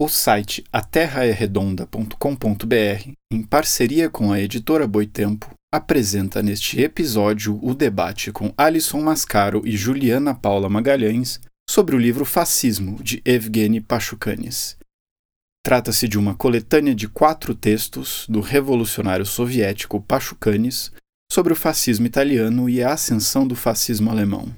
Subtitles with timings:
[0.00, 8.54] O site aterraeredonda.com.br, em parceria com a editora Boitempo, apresenta neste episódio o debate com
[8.56, 14.78] Alisson Mascaro e Juliana Paula Magalhães sobre o livro Fascismo, de Evgeny Pachucanes.
[15.66, 20.92] Trata-se de uma coletânea de quatro textos do revolucionário soviético Pachucanes
[21.28, 24.54] sobre o fascismo italiano e a ascensão do fascismo alemão.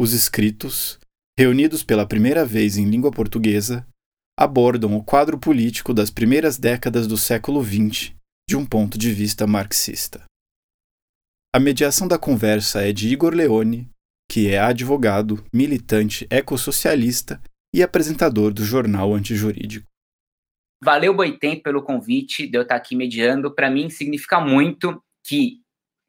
[0.00, 0.98] Os escritos,
[1.38, 3.86] reunidos pela primeira vez em língua portuguesa,
[4.40, 8.14] abordam o quadro político das primeiras décadas do século XX
[8.48, 10.24] de um ponto de vista marxista.
[11.54, 13.86] A mediação da conversa é de Igor Leone,
[14.30, 17.38] que é advogado, militante ecossocialista
[17.74, 19.86] e apresentador do jornal Antijurídico.
[20.82, 23.54] Valeu, Boitempo, pelo convite de eu estar aqui mediando.
[23.54, 25.60] Para mim, significa muito que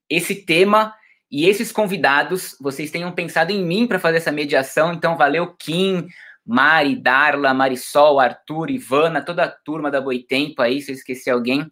[0.10, 0.96] esse tema
[1.30, 4.94] e esses convidados, vocês tenham pensado em mim para fazer essa mediação.
[4.94, 6.08] Então, valeu, Kim,
[6.46, 11.72] Mari, Darla, Marisol, Arthur, Ivana, toda a turma da Boitempo aí, se eu esqueci alguém,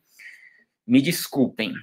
[0.86, 1.73] me desculpem.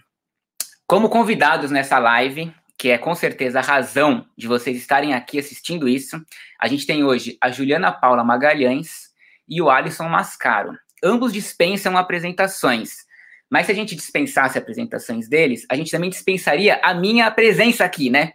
[0.87, 5.89] Como convidados nessa live, que é com certeza a razão de vocês estarem aqui assistindo
[5.89, 6.20] isso,
[6.61, 9.11] a gente tem hoje a Juliana Paula Magalhães
[9.48, 10.77] e o Alisson Mascaro.
[11.03, 13.06] Ambos dispensam apresentações,
[13.50, 18.11] mas se a gente dispensasse apresentações deles, a gente também dispensaria a minha presença aqui,
[18.11, 18.34] né?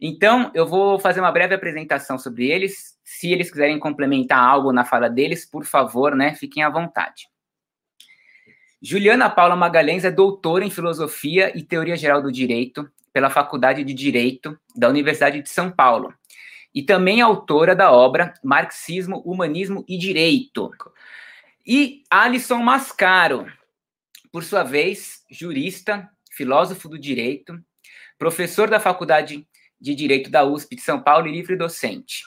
[0.00, 2.95] Então, eu vou fazer uma breve apresentação sobre eles.
[3.16, 7.26] Se eles quiserem complementar algo na fala deles, por favor, né, fiquem à vontade.
[8.82, 13.94] Juliana Paula Magalhães é doutora em Filosofia e Teoria Geral do Direito pela Faculdade de
[13.94, 16.12] Direito da Universidade de São Paulo
[16.74, 20.70] e também autora da obra Marxismo, Humanismo e Direito.
[21.66, 23.50] E Alisson Mascaro,
[24.30, 27.58] por sua vez, jurista, filósofo do direito,
[28.18, 29.48] professor da Faculdade
[29.80, 32.22] de Direito da USP de São Paulo e livre docente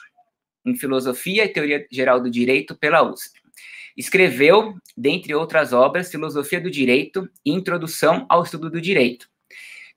[0.64, 3.40] em Filosofia e Teoria Geral do Direito pela USP.
[3.96, 9.28] Escreveu, dentre outras obras, Filosofia do Direito e Introdução ao Estudo do Direito.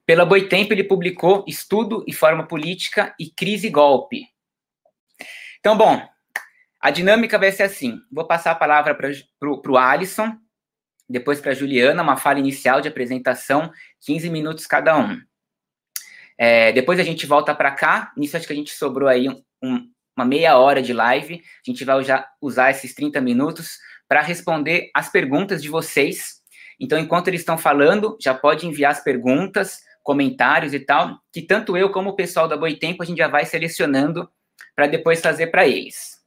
[0.05, 4.27] Pela Boitempo, ele publicou Estudo e Forma Política e Crise e Golpe.
[5.60, 6.05] Então, bom,
[6.82, 9.11] a dinâmica vai ser assim: vou passar a palavra para
[9.71, 10.37] o Alisson,
[11.08, 13.71] depois para a Juliana, uma fala inicial de apresentação,
[14.02, 15.21] 15 minutos cada um.
[16.37, 18.11] É, depois a gente volta para cá.
[18.17, 21.35] Nisso acho que a gente sobrou aí um, um, uma meia hora de live.
[21.35, 21.95] A gente vai
[22.41, 26.41] usar, esses 30 minutos para responder as perguntas de vocês.
[26.79, 31.77] Então, enquanto eles estão falando, já pode enviar as perguntas, comentários e tal, que tanto
[31.77, 34.29] eu como o pessoal da Boitempo a gente já vai selecionando
[34.75, 36.21] para depois fazer para eles.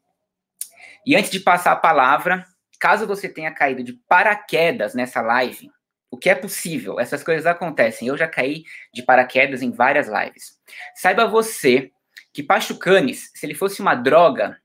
[1.04, 2.44] E antes de passar a palavra,
[2.80, 5.70] caso você tenha caído de paraquedas nessa live,
[6.10, 8.08] o que é possível, essas coisas acontecem.
[8.08, 10.56] Eu já caí de paraquedas em várias lives.
[10.94, 11.90] Saiba você
[12.36, 14.58] que Pachucanes, se ele fosse uma droga,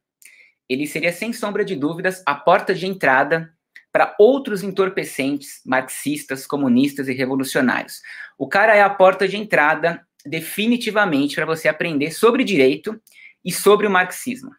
[0.67, 3.49] ele seria sem sombra de dúvidas a porta de entrada
[3.93, 8.01] para outros entorpecentes marxistas, comunistas e revolucionários.
[8.37, 13.01] O cara é a porta de entrada definitivamente para você aprender sobre direito
[13.43, 14.51] e sobre o marxismo.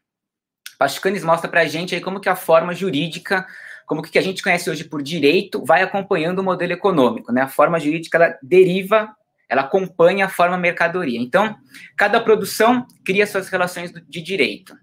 [0.79, 3.47] Pachucanes mostra para a gente aí como que a forma jurídica
[3.85, 7.43] como que a gente conhece hoje por direito vai acompanhando o modelo econômico, né?
[7.43, 9.15] A forma jurídica ela deriva,
[9.53, 11.21] ela acompanha a forma mercadoria.
[11.21, 11.55] Então,
[11.95, 14.75] cada produção cria suas relações de direito.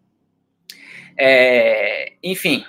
[1.17, 2.63] É, enfim,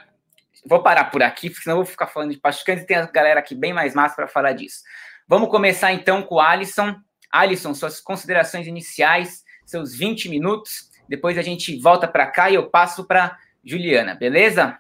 [0.65, 3.05] vou parar por aqui, porque senão eu vou ficar falando de Pachucanes e tem a
[3.05, 4.81] galera aqui bem mais massa para falar disso.
[5.29, 6.97] Vamos começar então com o Alisson.
[7.31, 10.89] Alisson, suas considerações iniciais, seus 20 minutos.
[11.07, 14.79] Depois a gente volta para cá e eu passo para Juliana, beleza?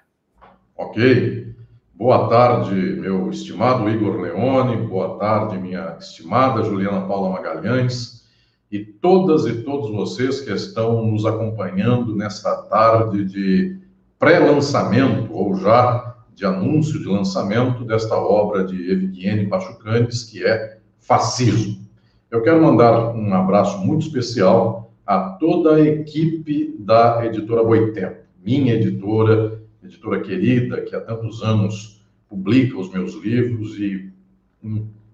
[0.75, 1.55] Ok.
[2.01, 8.27] Boa tarde, meu estimado Igor Leone, boa tarde, minha estimada Juliana Paula Magalhães
[8.73, 13.79] e todas e todos vocês que estão nos acompanhando nesta tarde de
[14.19, 21.87] pré-lançamento ou já de anúncio de lançamento desta obra de Evgeny Pachucanes, que é Fascismo.
[22.31, 28.73] Eu quero mandar um abraço muito especial a toda a equipe da editora Boitempo, minha
[28.73, 32.00] editora, editora querida, que há tantos anos
[32.31, 34.09] publica os meus livros e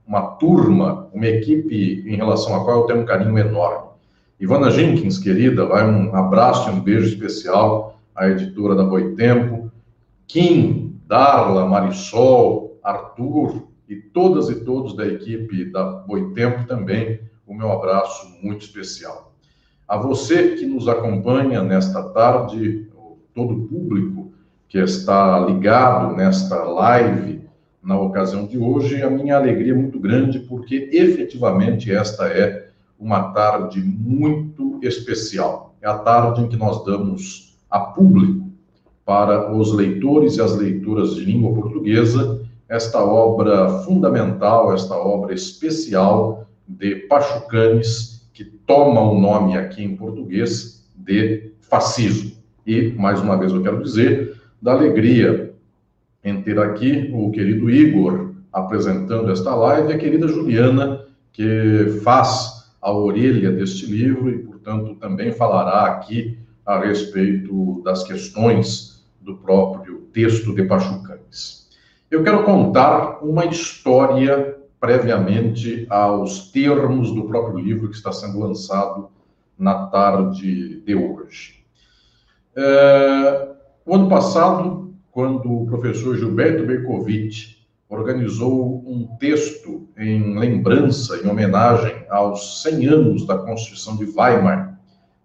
[0.07, 3.87] uma turma, uma equipe em relação à qual eu tenho um carinho enorme.
[4.39, 9.73] Ivana Jenkins, querida, vai um abraço e um beijo especial à editora da Boitempo,
[10.27, 17.73] Kim, Darla, Marisol, Arthur e todas e todos da equipe da Boitempo também, o meu
[17.73, 19.33] abraço muito especial.
[19.89, 22.89] A você que nos acompanha nesta tarde,
[23.33, 24.26] todo o público
[24.69, 27.43] que está ligado nesta live
[27.83, 29.03] na ocasião de hoje.
[29.03, 35.75] A minha alegria é muito grande porque efetivamente esta é uma tarde muito especial.
[35.81, 38.51] É a tarde em que nós damos a público
[39.05, 46.47] para os leitores e as leitoras de língua portuguesa esta obra fundamental, esta obra especial
[46.67, 52.33] de Pachucanes, que toma o nome aqui em português de fascismo.
[52.67, 55.55] E, mais uma vez, eu quero dizer da alegria
[56.25, 62.71] em ter aqui o querido Igor apresentando esta live e a querida Juliana, que faz
[62.81, 70.09] a orelha deste livro e, portanto, também falará aqui a respeito das questões do próprio
[70.13, 71.69] texto de Pachucanes.
[72.11, 79.11] Eu quero contar uma história previamente aos termos do próprio livro que está sendo lançado
[79.59, 81.65] na tarde de hoje.
[82.55, 83.56] É,
[83.87, 87.57] o ano passado, quando o professor Gilberto Berkovitch
[87.89, 94.77] organizou um texto em lembrança, em homenagem aos 100 anos da Constituição de Weimar,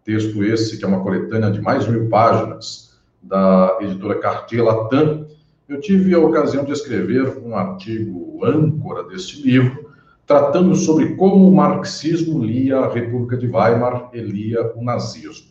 [0.03, 5.25] texto esse que é uma coletânea de mais de mil páginas da editora Cartier Latam,
[5.67, 9.91] eu tive a ocasião de escrever um artigo âncora deste livro,
[10.27, 15.50] tratando sobre como o marxismo lia a República de Weimar e lia o nazismo.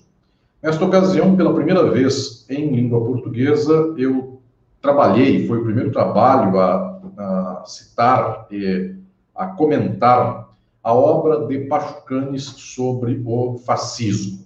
[0.63, 4.43] Nesta ocasião, pela primeira vez em língua portuguesa, eu
[4.81, 8.95] trabalhei, foi o primeiro trabalho a, a citar e
[9.35, 10.51] a comentar
[10.83, 14.41] a obra de Pachucanes sobre o fascismo.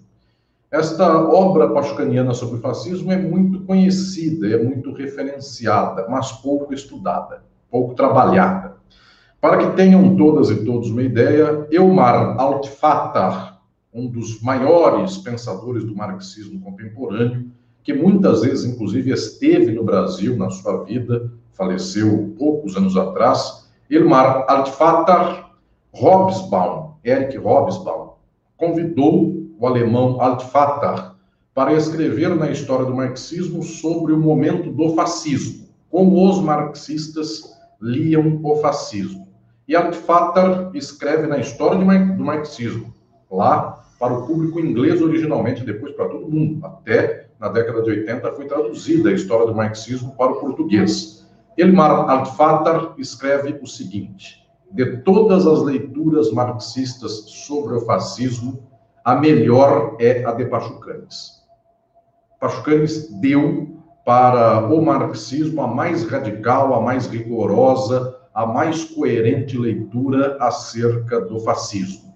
[0.70, 7.44] Esta obra pachucaniana sobre o fascismo é muito conhecida, é muito referenciada, mas pouco estudada,
[7.70, 8.74] pouco trabalhada.
[9.40, 13.53] Para que tenham todas e todos uma ideia, Elmar Altfatar,
[13.94, 17.48] um dos maiores pensadores do marxismo contemporâneo,
[17.84, 24.44] que muitas vezes, inclusive, esteve no Brasil na sua vida, faleceu poucos anos atrás, Elmar
[24.48, 25.44] Altvater
[25.92, 28.14] Hobsbawm, Eric Hobsbawm,
[28.56, 31.12] convidou o alemão Altvater
[31.54, 37.44] para escrever na história do marxismo sobre o momento do fascismo, como os marxistas
[37.80, 39.28] liam o fascismo.
[39.68, 42.92] E Altvater escreve na história do marxismo,
[43.30, 46.62] lá para o público inglês originalmente, depois para todo mundo.
[46.66, 51.26] Até na década de 80 foi traduzida a história do marxismo para o português.
[51.56, 58.68] Elmar Altfatar escreve o seguinte: de todas as leituras marxistas sobre o fascismo,
[59.02, 61.42] a melhor é a de Pachucanes.
[62.38, 70.36] Pachucanes deu para o marxismo a mais radical, a mais rigorosa, a mais coerente leitura
[70.40, 72.13] acerca do fascismo.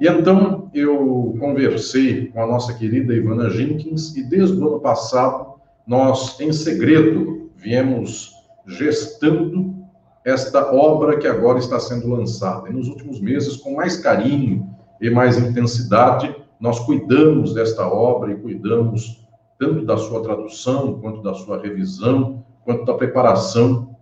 [0.00, 5.54] E então eu conversei com a nossa querida Ivana Jenkins e desde o ano passado
[5.86, 8.32] nós, em segredo, viemos
[8.66, 9.74] gestando
[10.24, 12.68] esta obra que agora está sendo lançada.
[12.68, 14.68] E nos últimos meses, com mais carinho
[15.00, 19.26] e mais intensidade, nós cuidamos desta obra e cuidamos
[19.58, 23.96] tanto da sua tradução, quanto da sua revisão, quanto da preparação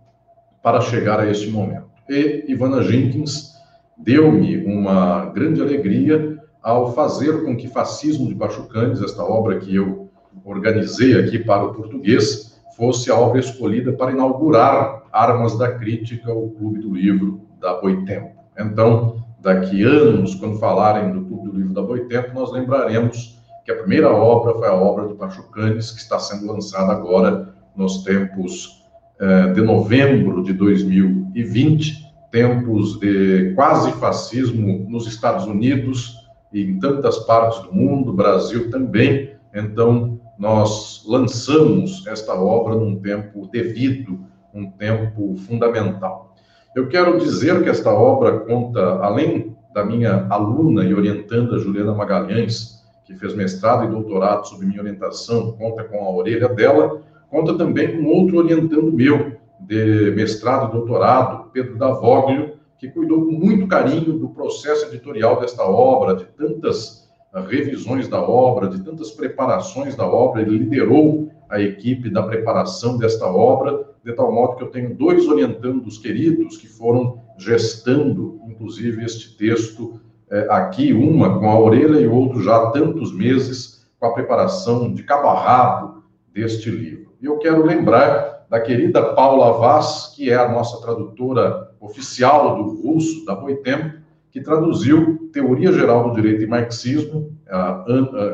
[0.61, 1.87] para chegar a este momento.
[2.09, 3.56] E Ivana Jenkins
[3.97, 10.09] deu-me uma grande alegria ao fazer com que Fascismo de Pachucanes, esta obra que eu
[10.43, 16.51] organizei aqui para o português, fosse a obra escolhida para inaugurar Armas da Crítica, o
[16.51, 18.37] Clube do Livro da Boitempo.
[18.57, 23.75] Então, daqui anos, quando falarem do Clube do Livro da Boitempo, nós lembraremos que a
[23.75, 28.83] primeira obra foi a obra de Pachucanes, que está sendo lançada agora nos tempos
[29.19, 36.15] eh, de novembro de 2020, tempos de quase fascismo nos Estados Unidos
[36.51, 39.31] e em tantas partes do mundo, Brasil também.
[39.53, 44.19] Então, nós lançamos esta obra num tempo devido,
[44.53, 46.35] um tempo fundamental.
[46.75, 52.83] Eu quero dizer que esta obra conta, além da minha aluna e orientanda Juliana Magalhães,
[53.03, 57.97] que fez mestrado e doutorado sob minha orientação, conta com a orelha dela, conta também
[57.97, 59.36] com outro orientando meu,
[59.67, 66.15] de mestrado doutorado, Pedro Davoglio, que cuidou com muito carinho do processo editorial desta obra,
[66.15, 72.09] de tantas ah, revisões da obra, de tantas preparações da obra, ele liderou a equipe
[72.09, 77.21] da preparação desta obra, de tal modo que eu tenho dois orientandos queridos que foram
[77.37, 83.13] gestando, inclusive, este texto eh, aqui, uma com a orelha e outro já há tantos
[83.13, 87.13] meses com a preparação de rabo deste livro.
[87.21, 92.81] E eu quero lembrar da querida Paula Vaz, que é a nossa tradutora oficial do
[92.81, 93.97] russo da Boitempo,
[94.31, 97.83] que traduziu Teoria Geral do Direito e Marxismo há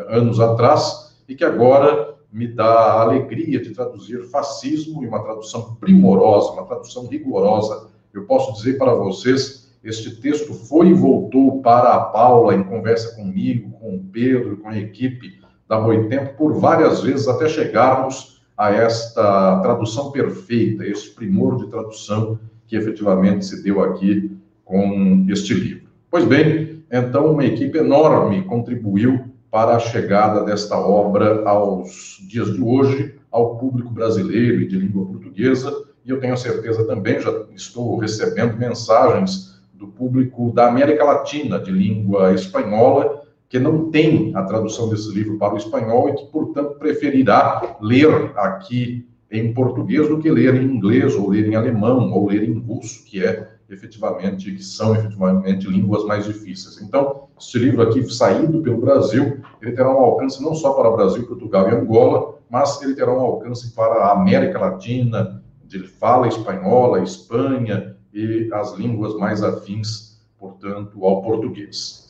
[0.09, 5.75] anos atrás e que agora me dá a alegria de traduzir fascismo e uma tradução
[5.75, 7.89] primorosa, uma tradução rigorosa.
[8.13, 13.15] Eu posso dizer para vocês, este texto foi e voltou para a Paula em conversa
[13.15, 18.32] comigo, com o Pedro, com a equipe da Boitempo por várias vezes até chegarmos
[18.63, 24.31] a esta tradução perfeita, este primor de tradução que efetivamente se deu aqui
[24.63, 25.89] com este livro.
[26.09, 32.61] Pois bem, então uma equipe enorme contribuiu para a chegada desta obra aos dias de
[32.61, 35.69] hoje, ao público brasileiro e de língua portuguesa,
[36.05, 41.71] e eu tenho certeza também, já estou recebendo mensagens do público da América Latina, de
[41.71, 43.22] língua espanhola,
[43.53, 48.31] que não tem a tradução desse livro para o espanhol e que, portanto, preferirá ler
[48.35, 52.57] aqui em português do que ler em inglês, ou ler em alemão, ou ler em
[52.57, 56.81] russo, que é efetivamente, que são efetivamente línguas mais difíceis.
[56.81, 61.27] Então, este livro aqui, saído pelo Brasil, ele terá um alcance não só para Brasil,
[61.27, 67.03] Portugal e Angola, mas ele terá um alcance para a América Latina, de fala espanhola,
[67.03, 72.02] Espanha e as línguas mais afins, portanto, ao português.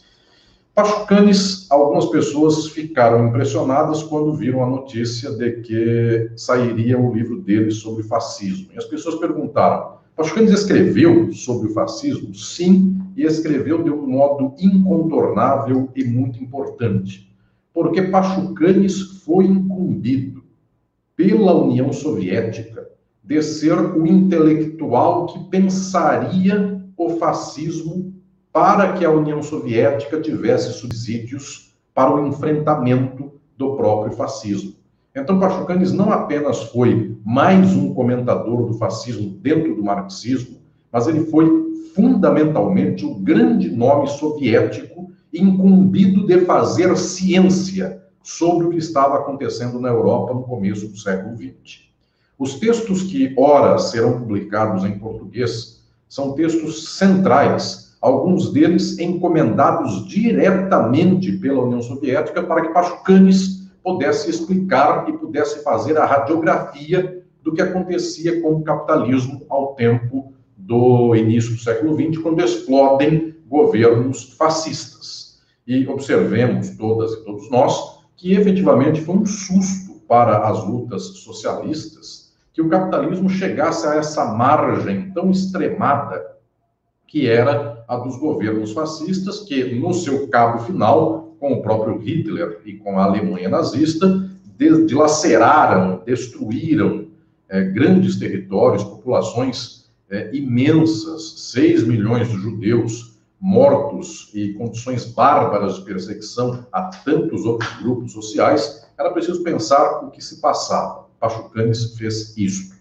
[0.75, 7.69] Pachucanes, algumas pessoas ficaram impressionadas quando viram a notícia de que sairia o livro dele
[7.69, 8.69] sobre fascismo.
[8.73, 12.33] E as pessoas perguntaram: Pachucanes escreveu sobre o fascismo?
[12.33, 17.31] Sim, e escreveu de um modo incontornável e muito importante.
[17.71, 20.43] Porque Pachucanes foi incumbido
[21.15, 22.89] pela União Soviética
[23.23, 28.12] de ser o intelectual que pensaria o fascismo
[28.53, 34.75] para que a União Soviética tivesse subsídios para o enfrentamento do próprio fascismo.
[35.15, 40.60] Então, Pachucanes não apenas foi mais um comentador do fascismo dentro do marxismo,
[40.91, 48.77] mas ele foi fundamentalmente o grande nome soviético incumbido de fazer ciência sobre o que
[48.77, 51.89] estava acontecendo na Europa no começo do século XX.
[52.38, 61.31] Os textos que, ora, serão publicados em português são textos centrais alguns deles encomendados diretamente
[61.38, 67.62] pela União Soviética para que Pachucanes pudesse explicar e pudesse fazer a radiografia do que
[67.62, 75.41] acontecia com o capitalismo ao tempo do início do século XX, quando explodem governos fascistas.
[75.65, 82.33] E observemos todas e todos nós que efetivamente foi um susto para as lutas socialistas
[82.51, 86.22] que o capitalismo chegasse a essa margem tão extremada
[87.07, 92.61] que era a dos governos fascistas, que no seu cabo final, com o próprio Hitler
[92.65, 97.07] e com a Alemanha nazista, dilaceraram, destruíram
[97.49, 105.81] é, grandes territórios, populações é, imensas, 6 milhões de judeus mortos e condições bárbaras de
[105.81, 111.07] perseguição a tantos outros grupos sociais, era preciso pensar o que se passava.
[111.19, 112.72] Pachucanes fez isso.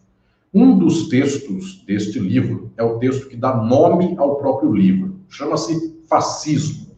[0.55, 5.17] Um dos textos deste livro é o texto que dá nome ao próprio livro.
[5.27, 6.89] Chama-se Fascismo,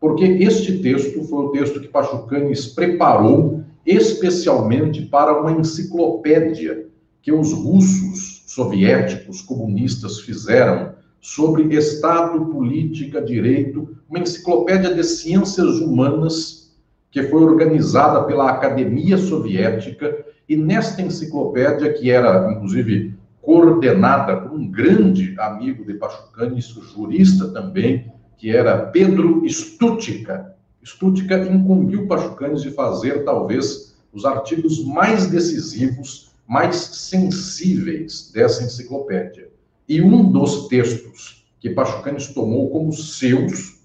[0.00, 6.88] porque este texto foi o texto que Pachucanes preparou especialmente para uma enciclopédia
[7.22, 16.74] que os russos soviéticos comunistas fizeram sobre Estado, política, direito, uma enciclopédia de ciências humanas
[17.12, 24.70] que foi organizada pela Academia Soviética e nesta enciclopédia, que era, inclusive, coordenada por um
[24.70, 30.54] grande amigo de Pachucanes, jurista também, que era Pedro Stutica.
[30.82, 39.48] Stutica incumbiu Pachucanes de fazer, talvez, os artigos mais decisivos, mais sensíveis dessa enciclopédia.
[39.88, 43.80] E um dos textos que Pachucanes tomou como seus,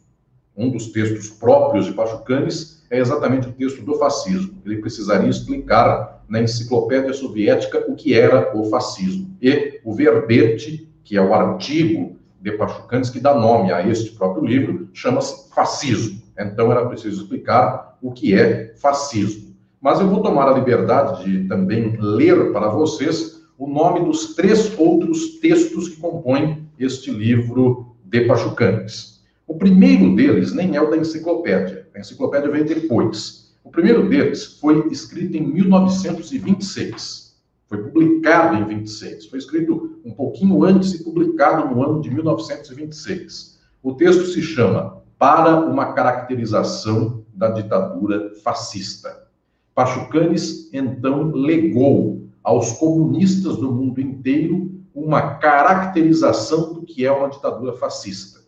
[0.55, 4.61] um dos textos próprios de Pachucanes, é exatamente o texto do fascismo.
[4.65, 9.35] Ele precisaria explicar na enciclopédia soviética o que era o fascismo.
[9.41, 14.45] E o verbete, que é o artigo de Pachucanes que dá nome a este próprio
[14.45, 16.21] livro, chama-se fascismo.
[16.39, 19.49] Então era preciso explicar o que é fascismo.
[19.81, 24.77] Mas eu vou tomar a liberdade de também ler para vocês o nome dos três
[24.77, 29.21] outros textos que compõem este livro de Pachucanes.
[29.45, 31.87] O primeiro deles nem é o da enciclopédia.
[31.95, 33.48] A enciclopédia veio depois.
[33.69, 37.37] O primeiro deles foi escrito em 1926.
[37.67, 39.27] Foi publicado em 26.
[39.27, 43.59] Foi escrito um pouquinho antes e publicado no ano de 1926.
[43.83, 49.27] O texto se chama Para uma caracterização da ditadura fascista.
[49.75, 57.73] Pachucanes então legou aos comunistas do mundo inteiro uma caracterização do que é uma ditadura
[57.73, 58.39] fascista.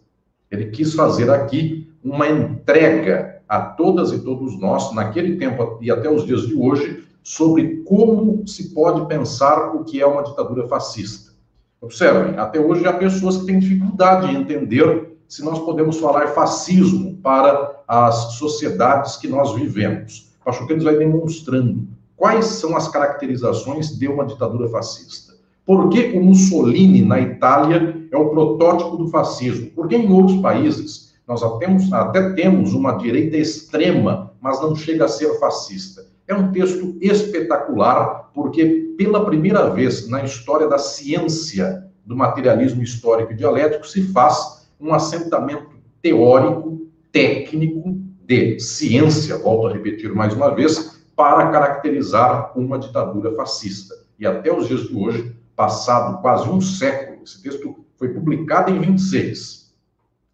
[0.50, 6.10] Ele quis fazer aqui uma entrega a todas e todos nós, naquele tempo e até
[6.10, 11.34] os dias de hoje, sobre como se pode pensar o que é uma ditadura fascista.
[11.82, 17.18] Observem, até hoje há pessoas que têm dificuldade em entender se nós podemos falar fascismo
[17.18, 20.32] para as sociedades que nós vivemos.
[20.46, 25.34] Pachucanes vai demonstrando quais são as caracterizações de uma ditadura fascista.
[25.66, 29.72] Por que o Mussolini, na Itália, é o protótipo do fascismo?
[29.76, 35.06] Porque em outros países nós até temos, até temos uma direita extrema, mas não chega
[35.06, 36.06] a ser fascista.
[36.28, 43.32] É um texto espetacular, porque pela primeira vez na história da ciência do materialismo histórico
[43.32, 45.70] e dialético se faz um assentamento
[46.02, 53.96] teórico, técnico, de ciência, volto a repetir mais uma vez, para caracterizar uma ditadura fascista.
[54.20, 58.80] E até os dias de hoje, passado quase um século, esse texto foi publicado em
[58.82, 59.61] 26,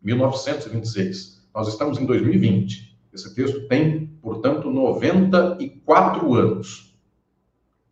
[0.04, 1.42] 1926.
[1.54, 2.98] Nós estamos em 2020.
[3.13, 6.96] Esse texto tem, portanto, 94 anos.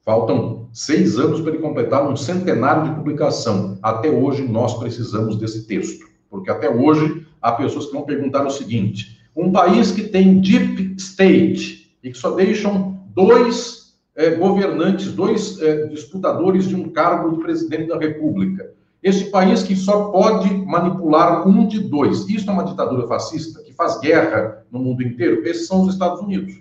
[0.03, 3.79] Faltam seis anos para ele completar um centenário de publicação.
[3.81, 8.51] Até hoje nós precisamos desse texto, porque até hoje há pessoas que vão perguntar o
[8.51, 15.59] seguinte: um país que tem deep state e que só deixam dois é, governantes, dois
[15.59, 18.74] é, disputadores de um cargo de presidente da República.
[19.05, 22.27] Esse país que só pode manipular um de dois.
[22.27, 25.45] Isso é uma ditadura fascista que faz guerra no mundo inteiro.
[25.47, 26.59] Esses são os Estados Unidos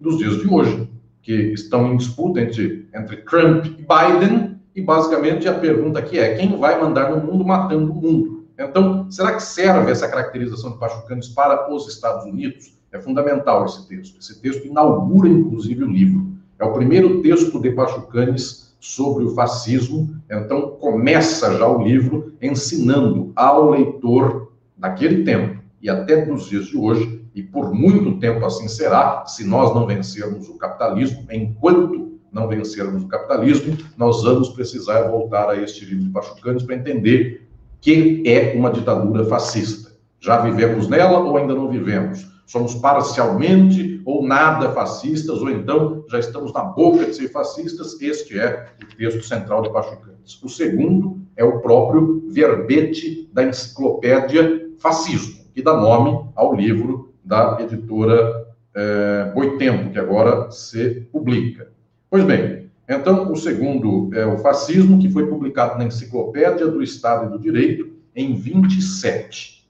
[0.00, 0.88] dos dias de hoje,
[1.20, 4.58] que estão em disputa entre, entre Trump e Biden.
[4.74, 8.46] E basicamente a pergunta aqui é: quem vai mandar no mundo matando o mundo?
[8.58, 12.78] Então, será que serve essa caracterização de Pachucanes para os Estados Unidos?
[12.92, 14.18] É fundamental esse texto.
[14.18, 16.32] Esse texto inaugura, inclusive, o livro.
[16.58, 20.14] É o primeiro texto de Pachucanes sobre o fascismo.
[20.30, 26.76] Então, começa já o livro ensinando ao leitor daquele tempo e até dos dias de
[26.76, 32.46] hoje, e por muito tempo assim será, se nós não vencermos o capitalismo, enquanto não
[32.46, 37.48] vencermos o capitalismo, nós vamos precisar voltar a este livro de Pachucanes para entender
[37.80, 39.92] que é uma ditadura fascista.
[40.20, 42.26] Já vivemos nela ou ainda não vivemos?
[42.46, 48.00] Somos parcialmente ou nada fascistas, ou então já estamos na boca de ser fascistas?
[48.00, 50.42] Este é o texto central de Pachucantes.
[50.42, 57.58] O segundo é o próprio verbete da enciclopédia Fascismo, que dá nome ao livro da
[57.60, 61.68] editora é, Boitempo, que agora se publica.
[62.10, 67.26] Pois bem, então, o segundo é o fascismo, que foi publicado na Enciclopédia do Estado
[67.26, 69.66] e do Direito em 27.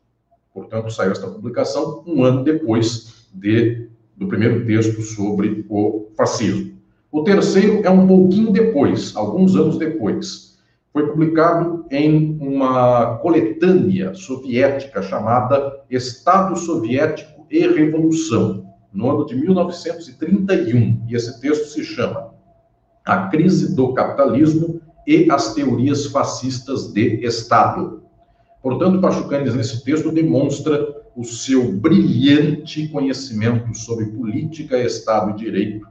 [0.52, 6.74] Portanto, saiu esta publicação um ano depois de, do primeiro texto sobre o fascismo.
[7.10, 10.58] O terceiro é um pouquinho depois, alguns anos depois.
[10.92, 21.04] Foi publicado em uma coletânea soviética chamada Estado Soviético e Revolução, no ano de 1931.
[21.08, 22.32] E esse texto se chama
[23.04, 28.02] a crise do capitalismo e as teorias fascistas de Estado.
[28.62, 35.86] Portanto, Pachucanes, nesse texto, demonstra o seu brilhante conhecimento sobre política, Estado e direito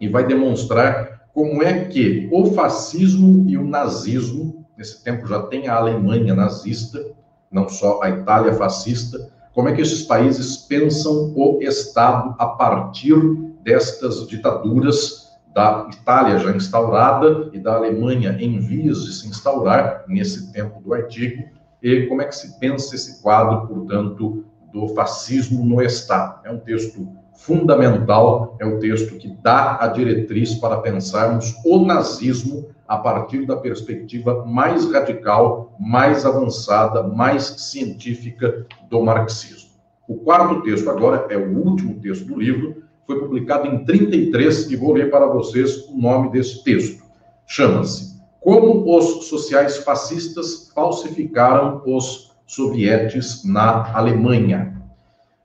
[0.00, 5.68] e vai demonstrar como é que o fascismo e o nazismo, nesse tempo já tem
[5.68, 7.04] a Alemanha nazista,
[7.50, 13.16] não só a Itália fascista, como é que esses países pensam o Estado a partir
[13.62, 20.52] destas ditaduras da Itália já instaurada e da Alemanha em vias de se instaurar nesse
[20.52, 21.44] tempo do artigo,
[21.84, 26.40] e como é que se pensa esse quadro, portanto, do fascismo no Estado.
[26.44, 31.84] É um texto fundamental, é o um texto que dá a diretriz para pensarmos o
[31.84, 39.70] nazismo a partir da perspectiva mais radical, mais avançada, mais científica do marxismo.
[40.08, 44.76] O quarto texto agora é o último texto do livro, foi publicado em 33 e
[44.76, 47.04] vou ler para vocês o nome desse texto.
[47.46, 48.13] Chama-se
[48.44, 54.82] Como os sociais fascistas falsificaram os sovietes na Alemanha.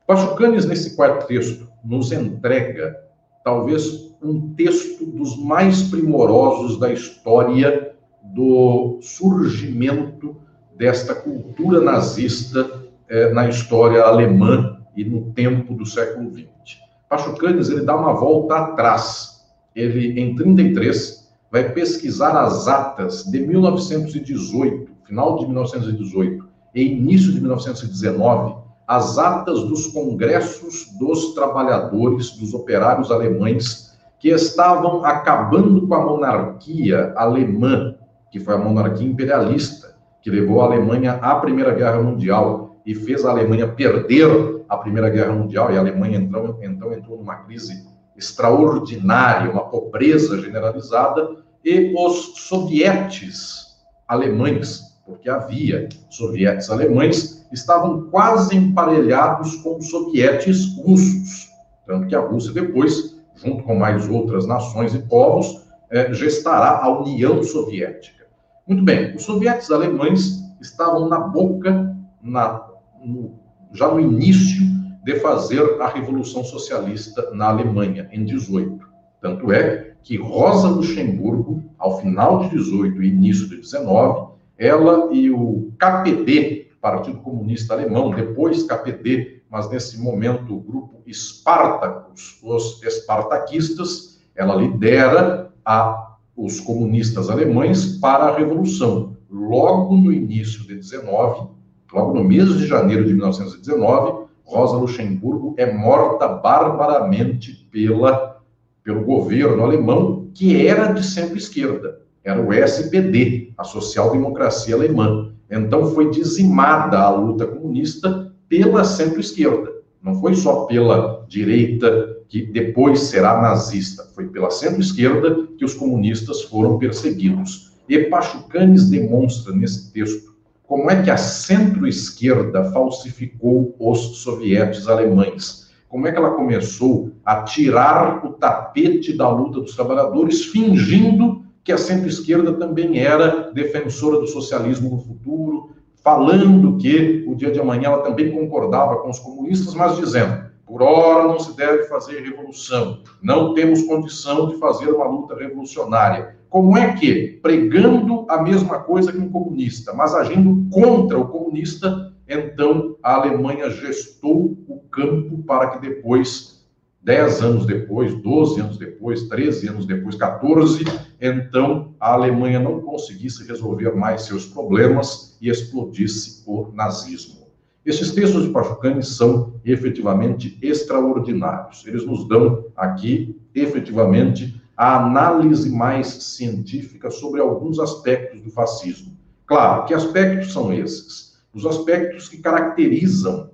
[0.06, 3.00] Pachucanes, nesse quarto texto, nos entrega
[3.42, 10.36] talvez um texto dos mais primorosos da história do surgimento
[10.76, 16.80] desta cultura nazista eh, na história alemã e no tempo do século XX.
[17.10, 19.46] Pachucanes ele dá uma volta atrás.
[19.74, 21.19] Ele, em 33,
[21.52, 28.56] vai pesquisar as atas de 1918, final de 1918 e início de 1919,
[28.88, 37.14] as atas dos congressos dos trabalhadores, dos operários alemães, que estavam acabando com a monarquia
[37.16, 37.96] alemã,
[38.30, 43.26] que foi a monarquia imperialista, que levou a Alemanha à Primeira Guerra Mundial e fez
[43.26, 47.88] a Alemanha perder a Primeira Guerra Mundial e a Alemanha entrou, então entrou numa crise
[48.20, 59.56] extraordinária, uma pobreza generalizada, e os sovietes alemães, porque havia sovietes alemães, estavam quase emparelhados
[59.56, 61.50] com sovietes russos.
[61.88, 67.00] Tanto que a Rússia depois junto com mais outras nações e povos, é, gestará a
[67.00, 68.26] União Soviética.
[68.68, 72.68] Muito bem, os soviéticos alemães estavam na boca, na,
[73.04, 73.34] no,
[73.74, 74.62] já no início
[75.04, 78.80] de fazer a Revolução Socialista na Alemanha, em 18.
[79.22, 85.30] Tanto é que Rosa Luxemburgo, ao final de 18 e início de 19, ela e
[85.32, 94.22] o KPD, Partido Comunista Alemão, depois KPD, mas nesse momento o grupo Spartacus, os espartaquistas,
[94.36, 99.18] ela lidera a, os comunistas alemães para a Revolução.
[99.30, 101.50] Logo no início de 19,
[101.92, 104.19] logo no mês de janeiro de 1919,
[104.50, 108.42] Rosa Luxemburgo é morta barbaramente pela,
[108.84, 115.32] pelo governo alemão, que era de centro-esquerda, era o SPD, a social-democracia alemã.
[115.52, 119.72] Então foi dizimada a luta comunista pela centro-esquerda.
[120.02, 126.42] Não foi só pela direita, que depois será nazista, foi pela centro-esquerda que os comunistas
[126.44, 127.72] foram perseguidos.
[127.88, 130.29] E Pachucanes demonstra nesse texto
[130.70, 135.72] como é que a centro-esquerda falsificou os sovietes alemães.
[135.90, 141.72] Como é que ela começou a tirar o tapete da luta dos trabalhadores, fingindo que
[141.72, 145.72] a centro-esquerda também era defensora do socialismo no futuro,
[146.04, 150.84] falando que o dia de amanhã ela também concordava com os comunistas, mas dizendo: por
[150.84, 156.38] hora não se deve fazer revolução, não temos condição de fazer uma luta revolucionária.
[156.50, 162.12] Como é que, pregando a mesma coisa que um comunista, mas agindo contra o comunista,
[162.28, 166.68] então a Alemanha gestou o campo para que depois,
[167.04, 170.84] 10 anos depois, 12 anos depois, 13 anos depois, 14,
[171.22, 177.48] então a Alemanha não conseguisse resolver mais seus problemas e explodisse o nazismo.
[177.86, 181.86] Esses textos de Pachucani são efetivamente extraordinários.
[181.88, 189.12] Eles nos dão aqui, efetivamente, a análise mais científica sobre alguns aspectos do fascismo.
[189.46, 191.38] Claro, que aspectos são esses?
[191.54, 193.52] Os aspectos que caracterizam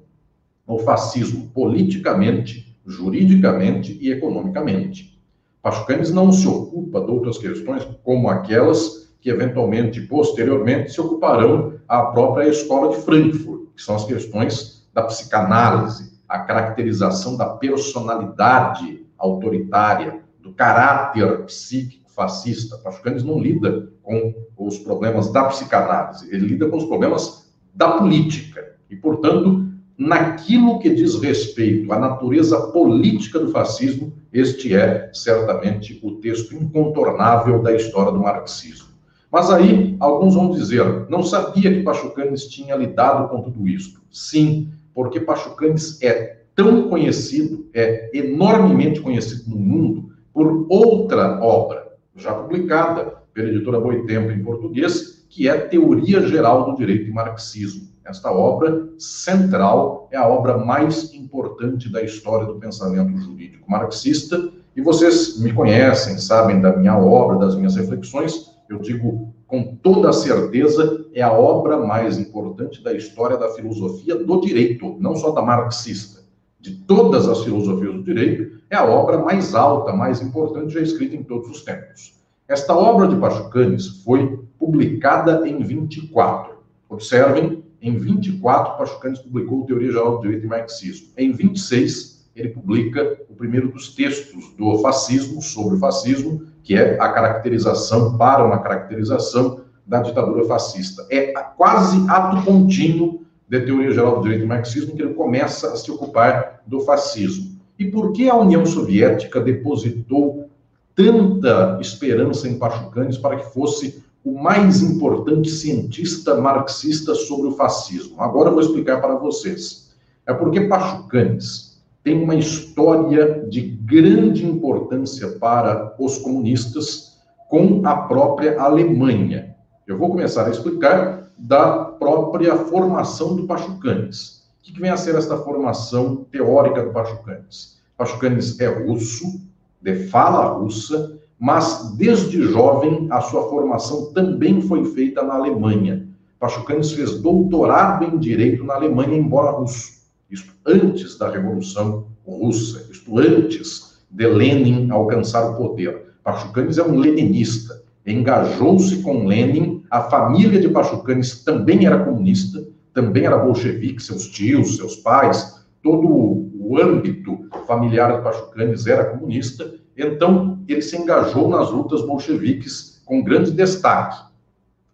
[0.68, 5.20] o fascismo politicamente, juridicamente e economicamente.
[5.64, 12.04] Pachucanes não se ocupa de outras questões como aquelas que eventualmente, posteriormente, se ocuparão a
[12.04, 20.24] própria escola de Frankfurt, que são as questões da psicanálise, a caracterização da personalidade autoritária,
[20.46, 22.78] do caráter psíquico fascista.
[22.78, 28.76] Pachucanes não lida com os problemas da psicanálise, ele lida com os problemas da política.
[28.88, 29.66] E, portanto,
[29.98, 37.64] naquilo que diz respeito à natureza política do fascismo, este é certamente o texto incontornável
[37.64, 38.90] da história do marxismo.
[39.32, 44.00] Mas aí alguns vão dizer, não sabia que Pachucanes tinha lidado com tudo isso.
[44.12, 50.05] Sim, porque Pachucanes é tão conhecido, é enormemente conhecido no mundo,
[50.36, 56.78] por outra obra, já publicada pela editora Boitempo em português, que é Teoria Geral do
[56.78, 57.88] Direito e Marxismo.
[58.04, 64.82] Esta obra central é a obra mais importante da história do pensamento jurídico marxista, e
[64.82, 71.06] vocês me conhecem, sabem da minha obra, das minhas reflexões, eu digo com toda certeza,
[71.14, 76.26] é a obra mais importante da história da filosofia do direito, não só da marxista.
[76.60, 81.16] De todas as filosofias do direito, é a obra mais alta, mais importante já escrita
[81.16, 82.16] em todos os tempos.
[82.48, 86.56] Esta obra de Pachucanes foi publicada em 24.
[86.90, 91.08] Observem, em 24, Pachucanes publicou Teoria Geral do Direito e Marxismo.
[91.18, 97.00] Em 26, ele publica o primeiro dos textos do fascismo, sobre o fascismo, que é
[97.00, 101.06] a caracterização, para uma caracterização da ditadura fascista.
[101.10, 105.76] É quase ato contínuo de Teoria Geral do Direito e Marxismo que ele começa a
[105.76, 107.55] se ocupar do fascismo.
[107.78, 110.50] E por que a União Soviética depositou
[110.96, 118.22] tanta esperança em Pachucanes para que fosse o mais importante cientista marxista sobre o fascismo?
[118.22, 119.94] Agora eu vou explicar para vocês.
[120.26, 127.18] É porque Pachucanes tem uma história de grande importância para os comunistas
[127.50, 129.56] com a própria Alemanha.
[129.86, 134.35] Eu vou começar a explicar da própria formação do Pachucanes.
[134.68, 137.80] O que vem a ser esta formação teórica do Pachucanes?
[137.96, 139.40] Pachucanes é russo,
[139.80, 146.08] de fala russa, mas desde jovem a sua formação também foi feita na Alemanha.
[146.40, 150.02] Pachucanes fez doutorado em direito na Alemanha, embora russo.
[150.32, 156.16] Isto antes da Revolução Russa, isto antes de Lenin alcançar o poder.
[156.24, 163.26] Pachucanes é um leninista, engajou-se com Lenin, a família de Pachucanes também era comunista, também
[163.26, 170.64] era bolchevique, seus tios, seus pais, todo o âmbito familiar de Pachucanes era comunista, então
[170.68, 174.18] ele se engajou nas lutas bolcheviques com grande destaque.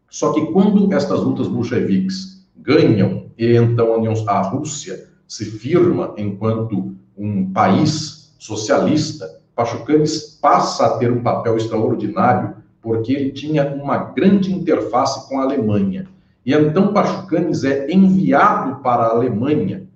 [0.09, 7.53] Só que quando estas lutas bolcheviques ganham e então a Rússia se firma enquanto um
[7.53, 15.29] país socialista, Pachucanes passa a ter um papel extraordinário porque ele tinha uma grande interface
[15.29, 16.10] com a Alemanha.
[16.45, 19.87] E então Pachucanes é enviado para a Alemanha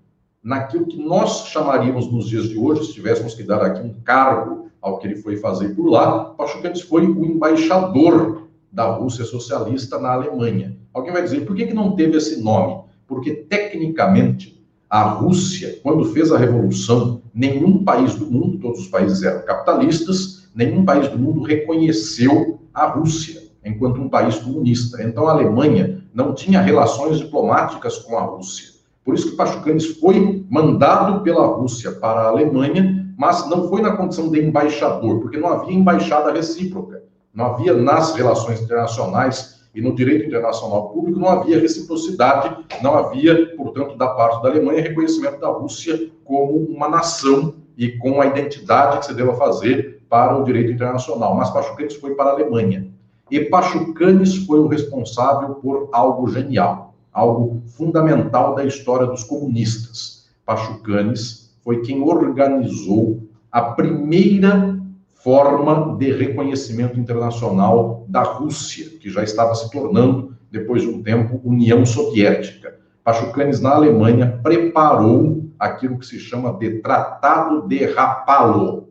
[0.43, 4.69] naquilo que nós chamaríamos nos dias de hoje, se tivéssemos que dar aqui um cargo
[4.79, 10.13] ao que ele foi fazer por lá, Pachucanes foi o embaixador da Rússia socialista na
[10.13, 10.77] Alemanha.
[10.93, 12.83] Alguém vai dizer, por que, que não teve esse nome?
[13.07, 19.23] Porque, tecnicamente, a Rússia, quando fez a revolução, nenhum país do mundo, todos os países
[19.23, 25.01] eram capitalistas, nenhum país do mundo reconheceu a Rússia enquanto um país comunista.
[25.01, 28.73] Então, a Alemanha não tinha relações diplomáticas com a Rússia.
[29.03, 33.97] Por isso que Pachucanes foi mandado pela Rússia para a Alemanha, mas não foi na
[33.97, 37.03] condição de embaixador, porque não havia embaixada recíproca.
[37.33, 43.53] Não havia nas relações internacionais e no direito internacional público, não havia reciprocidade, não havia,
[43.57, 48.99] portanto, da parte da Alemanha, reconhecimento da Rússia como uma nação e com a identidade
[48.99, 51.35] que se deva fazer para o direito internacional.
[51.35, 52.94] Mas Pachucanes foi para a Alemanha.
[53.29, 56.85] E Pachucanes foi o responsável por algo genial
[57.15, 60.27] algo fundamental da história dos comunistas.
[60.45, 64.77] Pachucanes foi quem organizou a primeira
[65.13, 71.39] forma de reconhecimento internacional da Rússia, que já estava se tornando, depois de um tempo,
[71.43, 72.75] União Soviética.
[73.01, 78.89] Pachucanes, na Alemanha, preparou aquilo que se chama de Tratado de Rapallo.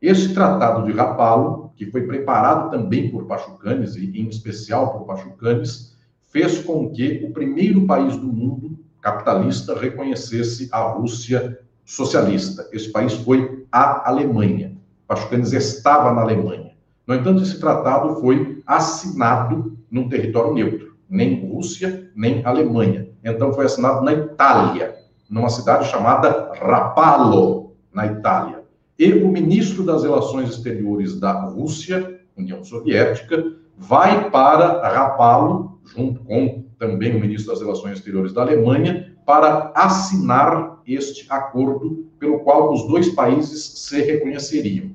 [0.00, 5.96] Esse Tratado de Rapallo, que foi preparado também por Pachucanes, e em especial por Pachucanes,
[6.26, 12.68] fez com que o primeiro país do mundo capitalista reconhecesse a Rússia socialista.
[12.72, 14.76] Esse país foi a Alemanha.
[15.06, 16.72] Pachucanes estava na Alemanha.
[17.06, 23.08] No entanto, esse tratado foi assinado num território neutro, nem Rússia, nem Alemanha.
[23.24, 24.94] Então, foi assinado na Itália,
[25.28, 28.61] numa cidade chamada Rapallo, na Itália.
[28.98, 36.64] E o ministro das Relações Exteriores da Rússia, União Soviética, vai para Rapallo junto com
[36.78, 42.86] também o ministro das Relações Exteriores da Alemanha, para assinar este acordo pelo qual os
[42.88, 44.90] dois países se reconheceriam.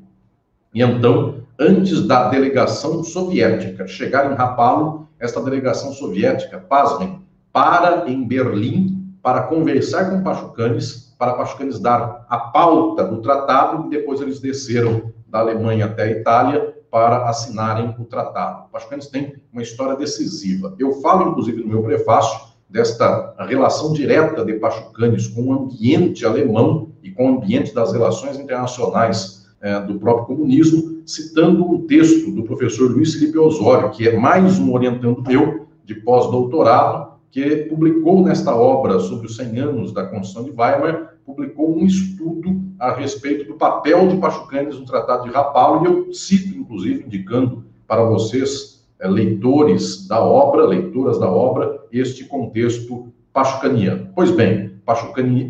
[0.74, 7.22] E então, antes da delegação soviética chegar em Rapallo, esta delegação soviética, pasmem,
[7.54, 13.90] para em Berlim para conversar com Pachucanes, para Pachucanes dar a pauta do tratado, e
[13.90, 18.68] depois eles desceram da Alemanha até a Itália para assinarem o tratado.
[18.92, 20.74] Eles têm uma história decisiva.
[20.80, 26.90] Eu falo, inclusive, no meu prefácio, desta relação direta de Pachucanes com o ambiente alemão
[27.02, 32.44] e com o ambiente das relações internacionais eh, do próprio comunismo, citando um texto do
[32.44, 38.56] professor Luiz Felipe Osório, que é mais um orientando meu de pós-doutorado, que publicou nesta
[38.56, 43.56] obra sobre os 100 anos da Constituição de Weimar publicou um estudo a respeito do
[43.56, 49.08] papel de Pachucanes no Tratado de Rapallo, e eu cito, inclusive, indicando para vocês, é,
[49.08, 54.10] leitores da obra, leitoras da obra, este contexto pachucaniano.
[54.16, 54.80] Pois bem,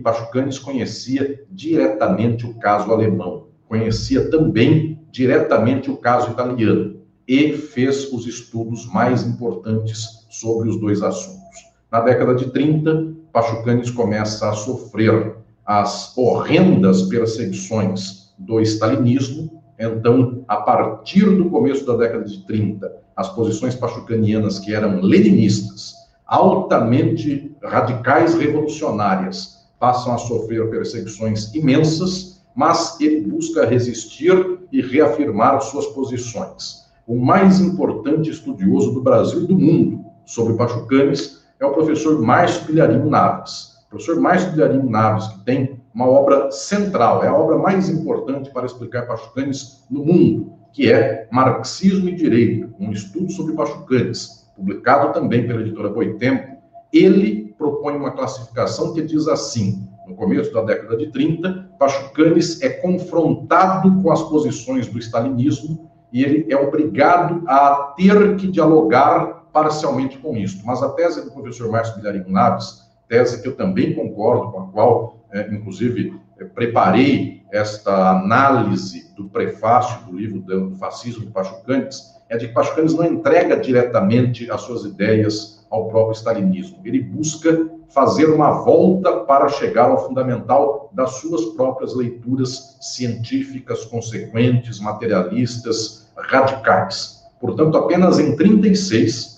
[0.03, 8.25] Pachucanes conhecia diretamente o caso alemão, conhecia também diretamente o caso italiano, e fez os
[8.25, 11.66] estudos mais importantes sobre os dois assuntos.
[11.89, 19.61] Na década de 30, Pachucanes começa a sofrer as horrendas perseguições do stalinismo.
[19.79, 25.93] Então, a partir do começo da década de 30, as posições pachucanianas, que eram leninistas,
[26.25, 35.85] altamente radicais revolucionárias, passam a sofrer perseguições imensas, mas ele busca resistir e reafirmar suas
[35.87, 36.85] posições.
[37.07, 42.65] O mais importante estudioso do Brasil e do mundo sobre Pachucanes é o professor Márcio
[42.65, 47.89] Pilharinho Naves professor Márcio Guilherme Naves, que tem uma obra central, é a obra mais
[47.89, 54.47] importante para explicar Pachucanes no mundo, que é Marxismo e Direito, um estudo sobre Pachucanes,
[54.55, 56.57] publicado também pela editora Boitempo.
[56.91, 62.69] Ele propõe uma classificação que diz assim: no começo da década de 30, Pachucanes é
[62.69, 70.19] confrontado com as posições do stalinismo e ele é obrigado a ter que dialogar parcialmente
[70.19, 70.61] com isso.
[70.63, 74.67] Mas a tese do professor Márcio Guilherme Naves tese que eu também concordo, com a
[74.67, 82.15] qual, é, inclusive, é, preparei esta análise do prefácio do livro do Fascismo de Pachucanes,
[82.29, 86.79] é de que Pachucanes não entrega diretamente as suas ideias ao próprio stalinismo.
[86.85, 94.79] Ele busca fazer uma volta para chegar ao fundamental das suas próprias leituras científicas consequentes,
[94.79, 97.23] materialistas, radicais.
[97.39, 99.36] Portanto, apenas em 36,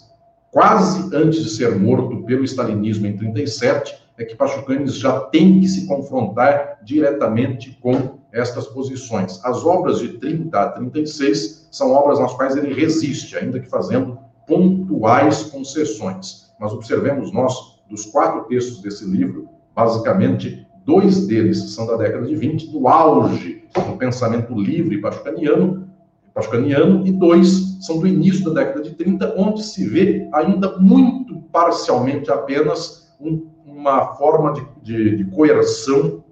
[0.52, 5.68] quase antes de ser morto pelo stalinismo em 37, é que Pachucanes já tem que
[5.68, 9.40] se confrontar diretamente com estas posições.
[9.44, 14.20] As obras de 30 a 36 são obras nas quais ele resiste, ainda que fazendo
[14.46, 16.52] pontuais concessões.
[16.60, 22.36] Mas observemos nós, dos quatro textos desse livro, basicamente dois deles são da década de
[22.36, 25.89] 20, do auge do pensamento livre pachucaniano,
[26.40, 31.36] pachucaniano e dois são do início da década de 30, onde se vê ainda muito
[31.52, 36.24] parcialmente apenas um, uma forma de, de, de coerção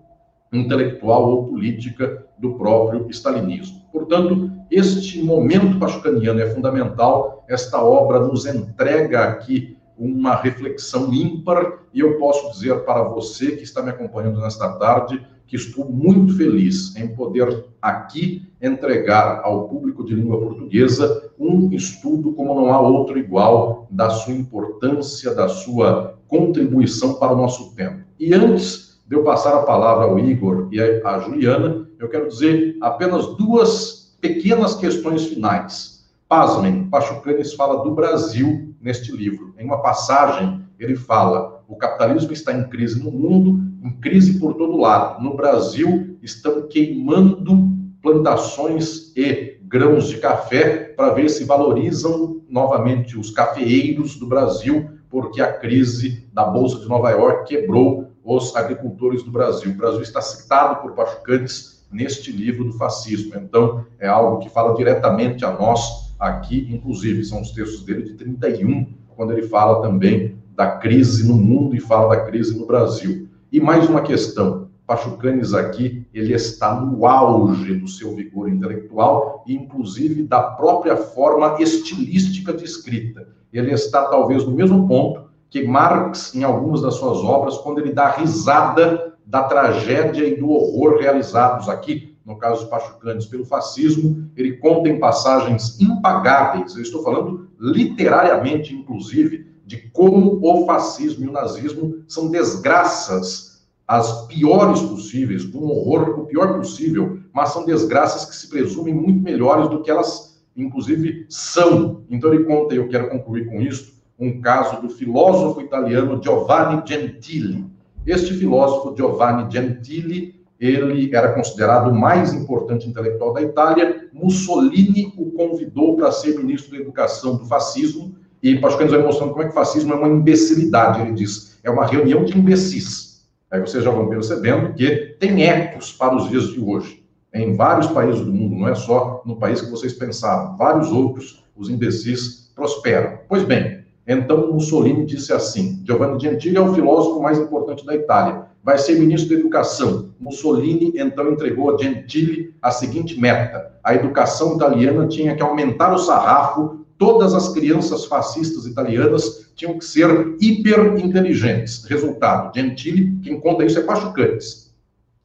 [0.52, 3.82] intelectual ou política do próprio stalinismo.
[3.92, 12.00] Portanto, este momento pachucaniano é fundamental, esta obra nos entrega aqui uma reflexão ímpar, e
[12.02, 16.96] eu posso dizer para você que está me acompanhando nesta tarde que estou muito feliz
[16.96, 23.18] em poder aqui entregar ao público de língua portuguesa um estudo como não há outro
[23.18, 28.04] igual da sua importância, da sua contribuição para o nosso tempo.
[28.20, 32.76] E antes de eu passar a palavra ao Igor e à Juliana, eu quero dizer
[32.82, 36.06] apenas duas pequenas questões finais.
[36.28, 39.54] Pasmem, Pachucanes fala do Brasil neste livro.
[39.58, 44.54] Em uma passagem, ele fala: o capitalismo está em crise no mundo, em crise por
[44.54, 45.22] todo lado.
[45.22, 53.32] No Brasil, estão queimando plantações e grãos de café para ver se valorizam novamente os
[53.32, 59.32] cafeeiros do Brasil, porque a crise da Bolsa de Nova York quebrou os agricultores do
[59.32, 59.72] Brasil.
[59.72, 63.34] O Brasil está citado por Pachucanes neste livro do fascismo.
[63.36, 68.14] Então, é algo que fala diretamente a nós aqui, inclusive, são os textos dele de
[68.16, 73.28] 31, quando ele fala também da crise no mundo e fala da crise no Brasil.
[73.52, 79.54] E mais uma questão, Pachucanes aqui, ele está no auge do seu vigor intelectual e,
[79.54, 83.28] inclusive, da própria forma estilística de escrita.
[83.52, 87.92] Ele está, talvez, no mesmo ponto que Marx, em algumas das suas obras, quando ele
[87.92, 94.30] dá risada da tragédia e do horror realizados aqui, no caso dos Pachucanes, pelo fascismo,
[94.36, 101.30] ele conta em passagens impagáveis, eu estou falando literariamente, inclusive, de como o fascismo e
[101.30, 108.26] o nazismo são desgraças, as piores possíveis, um horror o pior possível, mas são desgraças
[108.26, 112.04] que se presumem muito melhores do que elas, inclusive, são.
[112.10, 116.82] Então ele conta, e eu quero concluir com isso, um caso do filósofo italiano Giovanni
[116.86, 117.66] Gentili.
[118.06, 124.10] Este filósofo, Giovanni Gentili, ele era considerado o mais importante intelectual da Itália.
[124.12, 129.42] Mussolini o convidou para ser ministro da Educação do fascismo e Pascoal vai mostrando como
[129.42, 131.02] é que o fascismo é uma imbecilidade.
[131.02, 133.26] Ele diz, é uma reunião de imbecis.
[133.50, 137.04] Aí vocês já vão percebendo que tem ecos para os dias de hoje.
[137.34, 141.44] Em vários países do mundo, não é só no país que vocês pensaram, vários outros,
[141.56, 143.20] os imbecis prosperam.
[143.28, 148.46] Pois bem, então Mussolini disse assim: Giovanni Gentili é o filósofo mais importante da Itália,
[148.68, 150.10] vai ser ministro da Educação.
[150.20, 155.98] Mussolini então entregou a Gentili a seguinte meta: a educação italiana tinha que aumentar o
[155.98, 161.86] sarrafo todas as crianças fascistas italianas tinham que ser hiper inteligentes.
[161.86, 164.76] Resultado, Gentili, quem conta isso é Pachucanes.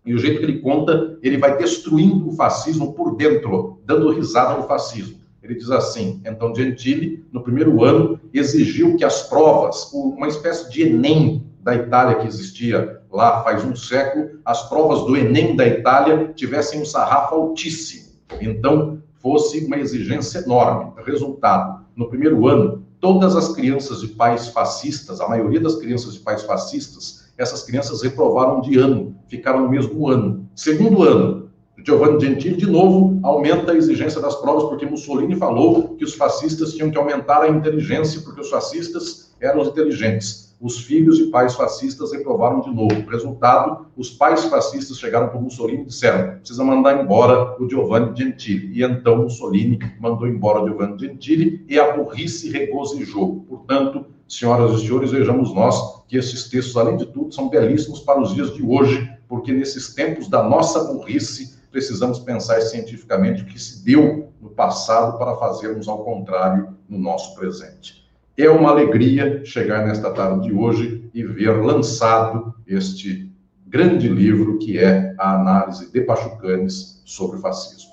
[0.07, 4.57] E o jeito que ele conta, ele vai destruindo o fascismo por dentro, dando risada
[4.57, 5.19] no fascismo.
[5.43, 10.83] Ele diz assim: então Gentili, no primeiro ano, exigiu que as provas, uma espécie de
[10.83, 16.33] Enem da Itália que existia lá faz um século, as provas do Enem da Itália
[16.35, 18.13] tivessem um sarrafo altíssimo.
[18.41, 20.93] Então, fosse uma exigência enorme.
[21.05, 26.21] Resultado: no primeiro ano, todas as crianças de pais fascistas, a maioria das crianças de
[26.21, 30.49] pais fascistas, essas crianças reprovaram de ano, ficaram no mesmo ano.
[30.55, 31.51] Segundo ano,
[31.85, 36.75] Giovanni Gentili, de novo, aumenta a exigência das provas, porque Mussolini falou que os fascistas
[36.75, 41.57] tinham que aumentar a inteligência, porque os fascistas eram os inteligentes os filhos de pais
[41.57, 43.11] fascistas reprovaram de novo.
[43.11, 48.71] Resultado, os pais fascistas chegaram para Mussolini e disseram: precisa mandar embora o Giovanni Gentili.
[48.73, 53.41] E então Mussolini mandou embora o Giovanni Gentili e a burrice regozijou.
[53.49, 58.21] Portanto, senhoras e senhores, vejamos nós que esses textos, além de tudo, são belíssimos para
[58.21, 63.61] os dias de hoje, porque nesses tempos da nossa burrice, precisamos pensar cientificamente o que
[63.61, 68.02] se deu no passado para fazermos ao contrário no nosso presente.
[68.37, 73.31] É uma alegria chegar nesta tarde de hoje e ver lançado este
[73.67, 77.93] grande livro que é a análise de Pachucanes sobre o fascismo.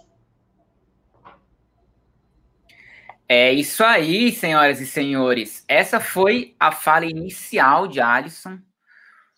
[3.28, 5.64] É isso aí, senhoras e senhores.
[5.68, 8.60] Essa foi a fala inicial de Alisson.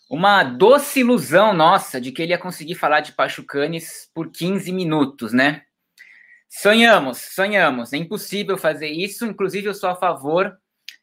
[0.10, 5.34] Uma doce ilusão nossa de que ele ia conseguir falar de Pachucanes por 15 minutos,
[5.34, 5.64] né?
[6.48, 7.92] Sonhamos, sonhamos.
[7.92, 9.26] É impossível fazer isso.
[9.26, 10.61] Inclusive, eu sou a favor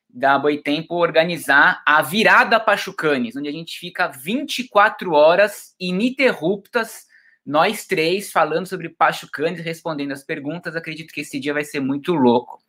[0.09, 7.07] da Boitempo organizar a virada Pachucanes, onde a gente fica 24 horas ininterruptas,
[7.45, 10.77] nós três, falando sobre Pachucanes, respondendo as perguntas.
[10.77, 12.63] Acredito que esse dia vai ser muito louco.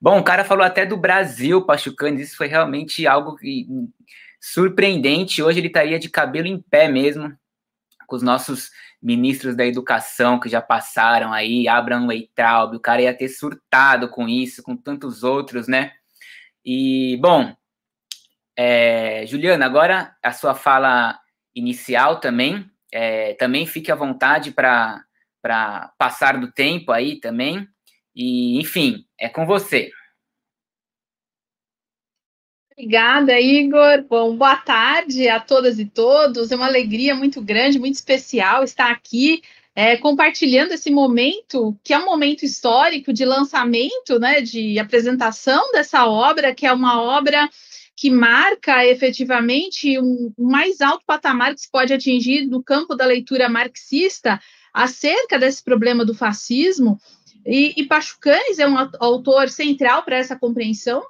[0.00, 3.66] Bom, o cara falou até do Brasil, Pachucanes, isso foi realmente algo que,
[4.40, 5.42] surpreendente.
[5.42, 7.36] Hoje ele estaria de cabelo em pé mesmo,
[8.06, 8.70] com os nossos
[9.02, 14.28] ministros da educação que já passaram aí, Abraham Weitraub, o cara ia ter surtado com
[14.28, 15.92] isso, com tantos outros, né?
[16.64, 17.54] E, bom,
[18.56, 21.18] é, Juliana, agora a sua fala
[21.54, 25.04] inicial também, é, também fique à vontade para
[25.98, 27.68] passar do tempo aí também,
[28.14, 29.90] e, enfim, é com você.
[32.76, 34.02] Obrigada, Igor.
[34.08, 36.50] Bom, boa tarde a todas e todos.
[36.50, 39.42] É uma alegria muito grande, muito especial estar aqui
[39.74, 46.06] é, compartilhando esse momento, que é um momento histórico de lançamento, né, de apresentação dessa
[46.06, 47.48] obra, que é uma obra
[47.96, 53.04] que marca efetivamente um, um mais alto patamar que se pode atingir no campo da
[53.04, 54.40] leitura marxista
[54.72, 56.98] acerca desse problema do fascismo.
[57.46, 61.04] E, e Pachucanes é um autor central para essa compreensão,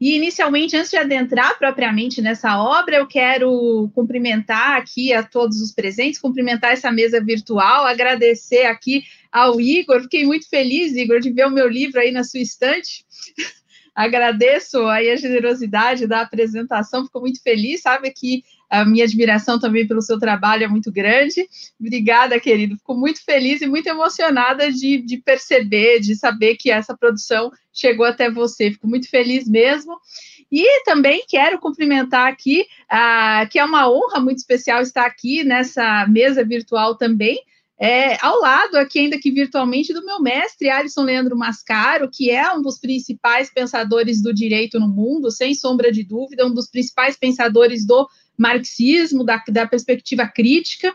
[0.00, 5.72] e, inicialmente, antes de adentrar propriamente nessa obra, eu quero cumprimentar aqui a todos os
[5.72, 10.02] presentes, cumprimentar essa mesa virtual, agradecer aqui ao Igor.
[10.02, 13.04] Fiquei muito feliz, Igor, de ver o meu livro aí na sua estante.
[13.94, 19.86] Agradeço aí a generosidade da apresentação, fico muito feliz, sabe que a minha admiração também
[19.86, 21.48] pelo seu trabalho é muito grande.
[21.78, 22.76] Obrigada, querido.
[22.76, 28.06] Fico muito feliz e muito emocionada de, de perceber, de saber que essa produção chegou
[28.06, 28.70] até você.
[28.70, 29.96] Fico muito feliz mesmo.
[30.50, 36.06] E também quero cumprimentar aqui, uh, que é uma honra muito especial estar aqui nessa
[36.08, 37.38] mesa virtual também,
[37.78, 42.50] é, ao lado, aqui ainda que virtualmente, do meu mestre Alisson Leandro Mascaro, que é
[42.52, 47.18] um dos principais pensadores do direito no mundo, sem sombra de dúvida, um dos principais
[47.18, 48.08] pensadores do
[48.38, 50.94] marxismo, da, da perspectiva crítica,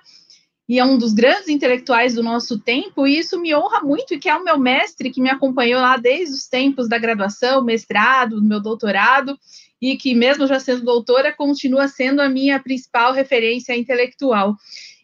[0.67, 4.19] e é um dos grandes intelectuais do nosso tempo, e isso me honra muito, e
[4.19, 8.41] que é o meu mestre, que me acompanhou lá desde os tempos da graduação, mestrado,
[8.41, 9.37] meu doutorado,
[9.81, 14.55] e que, mesmo já sendo doutora, continua sendo a minha principal referência intelectual.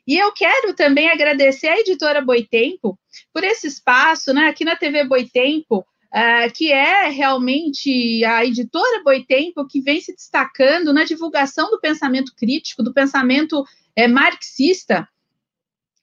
[0.07, 2.97] E eu quero também agradecer à editora Boitempo
[3.33, 9.67] por esse espaço, né, aqui na TV Boitempo, uh, que é realmente a editora Boitempo
[9.67, 13.63] que vem se destacando na divulgação do pensamento crítico, do pensamento
[13.95, 15.07] é, marxista,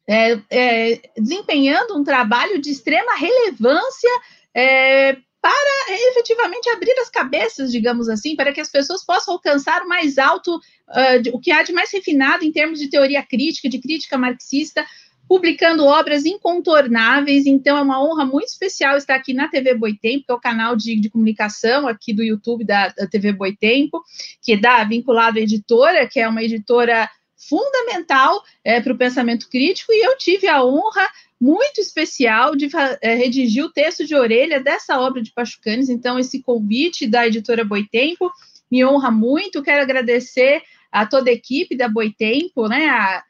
[0.07, 4.11] é, é, desempenhando um trabalho de extrema relevância
[4.55, 9.89] é, para efetivamente abrir as cabeças, digamos assim, para que as pessoas possam alcançar o
[9.89, 13.79] mais alto, uh, o que há de mais refinado em termos de teoria crítica, de
[13.79, 14.87] crítica marxista,
[15.35, 17.45] publicando obras incontornáveis.
[17.45, 20.77] Então, é uma honra muito especial estar aqui na TV Boitempo, que é o canal
[20.77, 24.01] de, de comunicação aqui do YouTube da, da TV Boitempo,
[24.41, 29.93] que dá vinculado à editora, que é uma editora fundamental é, para o pensamento crítico,
[29.93, 31.05] e eu tive a honra
[31.41, 32.69] muito especial de
[33.03, 35.89] é, redigir o texto de orelha dessa obra de Pachucanes.
[35.89, 38.31] Então, esse convite da editora Boitempo
[38.71, 39.65] me honra muito.
[39.65, 40.63] Quero agradecer
[40.93, 42.89] a toda a equipe da Boitempo, né?
[42.89, 43.25] A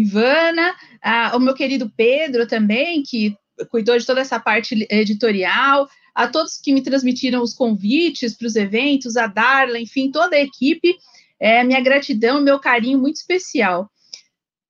[0.00, 3.36] Ivana, a, o meu querido Pedro também, que
[3.70, 8.56] cuidou de toda essa parte editorial, a todos que me transmitiram os convites para os
[8.56, 10.96] eventos, a Darla, enfim, toda a equipe.
[11.40, 13.90] É, minha gratidão, meu carinho muito especial.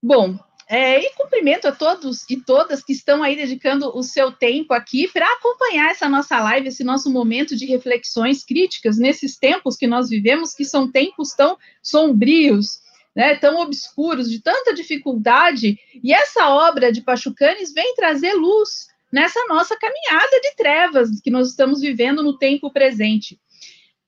[0.02, 4.74] Bom, é, e cumprimento a todos e todas que estão aí dedicando o seu tempo
[4.74, 9.86] aqui para acompanhar essa nossa live, esse nosso momento de reflexões críticas nesses tempos que
[9.86, 12.80] nós vivemos, que são tempos tão sombrios,
[13.14, 15.78] né, tão obscuros, de tanta dificuldade.
[16.02, 21.48] E essa obra de Pachucanes vem trazer luz nessa nossa caminhada de trevas que nós
[21.48, 23.38] estamos vivendo no tempo presente.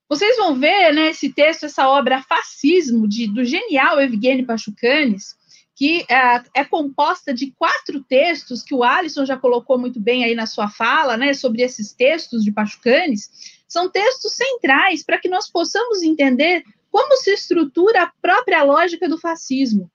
[0.08, 5.36] Vocês vão ver, né, esse texto, essa obra Fascismo, de, do genial Evgeny Pachucanes,
[5.76, 10.34] que é, é, composta de quatro textos que o Alisson já colocou muito bem aí
[10.34, 13.30] na sua fala, né, sobre esses textos de Pachucanes,
[13.66, 19.18] são textos centrais para que nós possamos entender como se estrutura a própria lógica do
[19.18, 19.90] fascismo.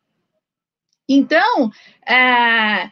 [1.07, 1.69] Então,
[2.07, 2.89] é,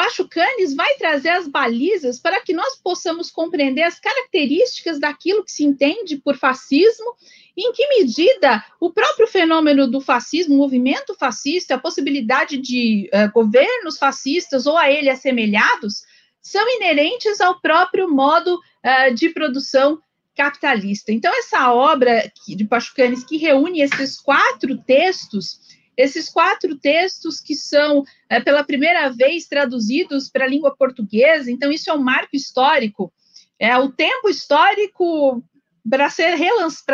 [0.00, 5.62] Pachucanes vai trazer as balizas para que nós possamos compreender as características daquilo que se
[5.62, 7.14] entende por fascismo
[7.54, 13.30] em que medida o próprio fenômeno do fascismo, o movimento fascista, a possibilidade de uh,
[13.30, 16.02] governos fascistas ou a ele assemelhados,
[16.40, 20.00] são inerentes ao próprio modo uh, de produção
[20.40, 21.12] capitalista.
[21.12, 25.60] Então, essa obra de Pachucanes, que reúne esses quatro textos,
[25.94, 31.70] esses quatro textos que são, é, pela primeira vez, traduzidos para a língua portuguesa, então,
[31.70, 33.12] isso é um marco histórico.
[33.58, 35.44] É, o tempo histórico
[35.88, 36.38] para ser,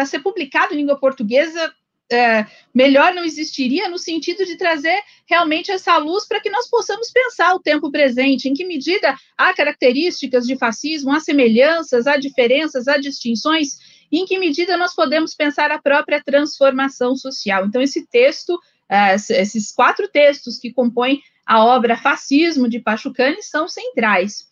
[0.07, 1.73] ser publicado em língua portuguesa
[2.11, 4.99] é, melhor não existiria no sentido de trazer
[5.29, 9.53] realmente essa luz para que nós possamos pensar o tempo presente, em que medida há
[9.53, 13.79] características de fascismo, há semelhanças, há diferenças, há distinções,
[14.11, 17.67] e em que medida nós podemos pensar a própria transformação social.
[17.67, 23.69] Então, esse texto, é, esses quatro textos que compõem a obra Fascismo de Pachucani são
[23.69, 24.47] centrais.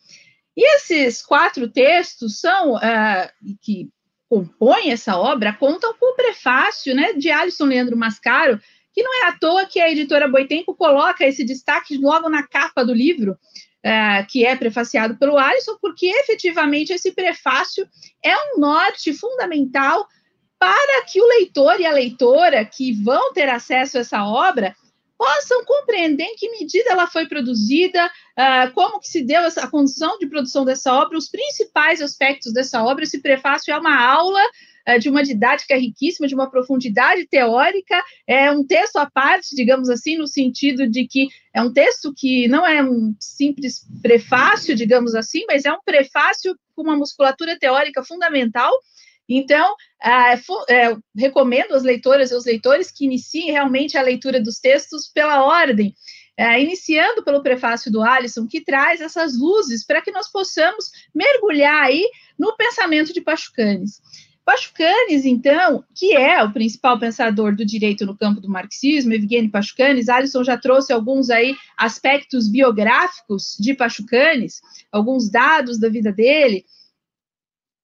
[0.56, 3.90] E esses quatro textos são, uh, que
[4.28, 8.60] compõem essa obra contam com o prefácio né, de Alisson Leandro Mascaro,
[8.92, 12.84] que não é à toa que a editora Boitempo coloca esse destaque logo na capa
[12.84, 17.86] do livro, uh, que é prefaciado pelo Alisson, porque efetivamente esse prefácio
[18.24, 20.06] é um norte fundamental
[20.58, 24.74] para que o leitor e a leitora que vão ter acesso a essa obra
[25.18, 30.18] possam compreender em que medida ela foi produzida, uh, como que se deu essa, condição
[30.18, 33.04] de produção dessa obra, os principais aspectos dessa obra.
[33.04, 34.40] Esse prefácio é uma aula
[34.88, 39.88] uh, de uma didática riquíssima, de uma profundidade teórica, é um texto à parte, digamos
[39.88, 45.14] assim, no sentido de que é um texto que não é um simples prefácio, digamos
[45.14, 48.72] assim, mas é um prefácio com uma musculatura teórica fundamental,
[49.28, 55.08] então, é, recomendo às leitoras e aos leitores que iniciem realmente a leitura dos textos
[55.08, 55.94] pela ordem,
[56.36, 61.84] é, iniciando pelo prefácio do Alisson, que traz essas luzes para que nós possamos mergulhar
[61.84, 62.04] aí
[62.38, 64.02] no pensamento de Pachucanes.
[64.44, 70.10] Pachucanes, então, que é o principal pensador do direito no campo do marxismo, Evgeny Pachucanes,
[70.10, 74.60] Alisson já trouxe alguns aí aspectos biográficos de Pachucanes,
[74.92, 76.66] alguns dados da vida dele,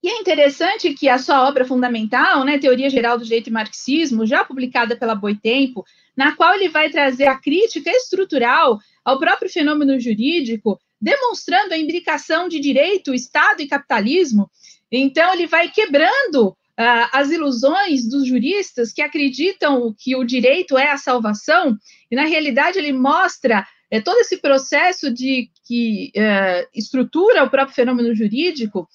[0.02, 4.26] e é interessante que a sua obra fundamental, né, Teoria Geral do Direito e Marxismo,
[4.26, 5.84] já publicada pela Boitempo,
[6.16, 12.48] na qual ele vai trazer a crítica estrutural ao próprio fenômeno jurídico, demonstrando a imbricação
[12.48, 14.50] de direito, Estado e capitalismo.
[14.90, 20.90] Então, ele vai quebrando uh, as ilusões dos juristas que acreditam que o direito é
[20.90, 21.76] a salvação,
[22.10, 27.74] e na realidade ele mostra é, todo esse processo de que uh, estrutura o próprio
[27.74, 28.88] fenômeno jurídico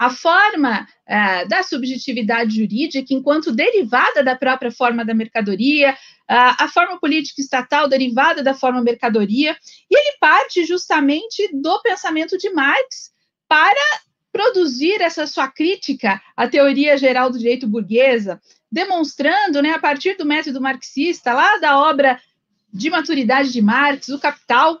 [0.00, 6.68] a forma uh, da subjetividade jurídica enquanto derivada da própria forma da mercadoria, uh, a
[6.68, 9.54] forma política estatal derivada da forma mercadoria,
[9.90, 13.12] e ele parte justamente do pensamento de Marx
[13.46, 14.00] para
[14.32, 18.40] produzir essa sua crítica à teoria geral do direito burguesa,
[18.72, 22.18] demonstrando, né, a partir do método marxista, lá da obra
[22.72, 24.80] de maturidade de Marx, o Capital,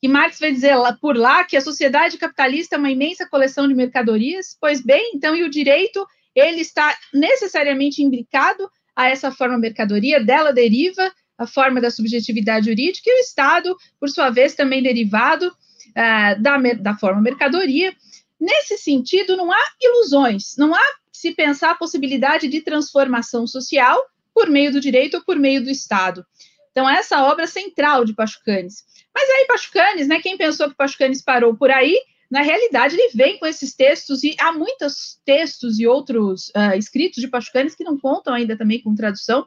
[0.00, 3.66] que Marx vai dizer lá, por lá que a sociedade capitalista é uma imensa coleção
[3.66, 9.58] de mercadorias, pois bem, então, e o direito, ele está necessariamente imbricado a essa forma
[9.58, 14.82] mercadoria, dela deriva a forma da subjetividade jurídica, e o Estado, por sua vez, também
[14.82, 17.94] derivado uh, da, da forma mercadoria.
[18.40, 20.82] Nesse sentido, não há ilusões, não há
[21.12, 24.00] se pensar a possibilidade de transformação social
[24.32, 26.24] por meio do direito ou por meio do Estado.
[26.70, 28.84] Então, essa obra central de Pachucanes.
[29.14, 30.20] Mas aí Pachucanes, né?
[30.20, 31.98] Quem pensou que Pachucanes parou por aí,
[32.30, 37.20] na realidade ele vem com esses textos e há muitos textos e outros uh, escritos
[37.22, 39.46] de Pachucanes que não contam ainda também com tradução.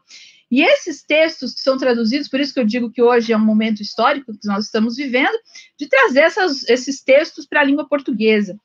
[0.49, 3.45] E esses textos que são traduzidos, por isso que eu digo que hoje é um
[3.45, 5.37] momento histórico que nós estamos vivendo,
[5.79, 8.57] de trazer essas, esses textos para a língua portuguesa.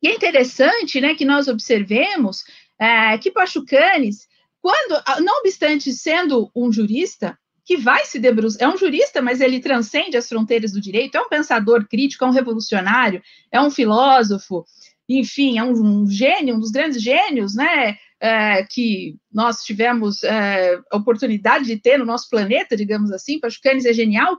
[0.00, 2.42] E é interessante, né, que nós observemos
[2.78, 4.28] é, que Pachucanes,
[4.62, 7.38] quando, não obstante sendo um jurista,
[7.68, 8.66] que vai se debruçar.
[8.66, 12.26] É um jurista, mas ele transcende as fronteiras do direito, é um pensador crítico, é
[12.26, 13.20] um revolucionário,
[13.52, 14.64] é um filósofo,
[15.06, 17.98] enfim, é um, um gênio, um dos grandes gênios, né?
[18.20, 23.84] É, que nós tivemos é, a oportunidade de ter no nosso planeta, digamos assim, Pachucanes
[23.84, 24.38] é genial,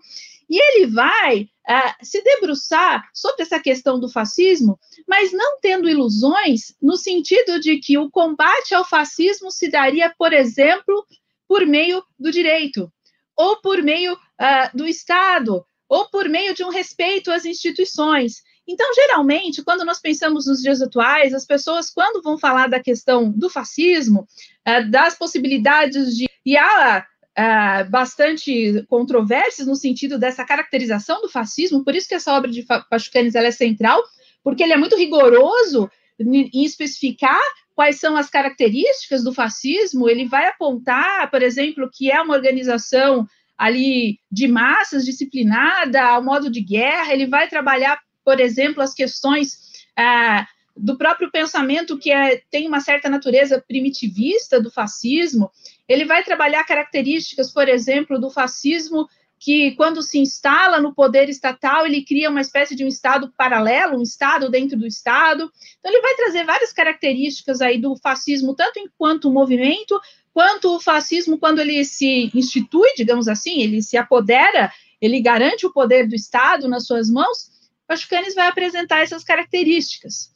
[0.50, 4.78] e ele vai é, se debruçar sobre essa questão do fascismo,
[5.08, 10.34] mas não tendo ilusões, no sentido de que o combate ao fascismo se daria, por
[10.34, 11.06] exemplo,
[11.48, 12.92] por meio do direito
[13.40, 18.44] ou por meio uh, do Estado, ou por meio de um respeito às instituições.
[18.68, 23.32] Então, geralmente, quando nós pensamos nos dias atuais, as pessoas, quando vão falar da questão
[23.32, 24.28] do fascismo,
[24.68, 26.28] uh, das possibilidades de.
[26.46, 27.06] E há
[27.38, 32.66] uh, bastante controvérsias no sentido dessa caracterização do fascismo, por isso que essa obra de
[32.90, 34.04] Pachucanes é central,
[34.44, 35.90] porque ele é muito rigoroso
[36.20, 37.40] em especificar
[37.76, 43.26] quais são as características do fascismo, ele vai apontar, por exemplo, que é uma organização
[43.58, 49.60] ali de massas, disciplinada, ao modo de guerra, ele vai trabalhar, por exemplo, as questões
[49.98, 50.46] ah,
[50.76, 55.52] do próprio pensamento que é, tem uma certa natureza primitivista do fascismo.
[55.88, 59.08] Ele vai trabalhar características, por exemplo, do fascismo
[59.40, 63.98] que, quando se instala no poder estatal, ele cria uma espécie de um Estado paralelo,
[63.98, 65.50] um Estado dentro do Estado.
[65.80, 70.00] Então, ele vai trazer várias características aí do fascismo, tanto enquanto movimento,
[70.34, 74.72] quanto o fascismo quando ele se institui, digamos assim, ele se apodera,
[75.02, 77.50] ele garante o poder do Estado nas suas mãos,
[77.88, 80.30] Pachucanes vai apresentar essas características.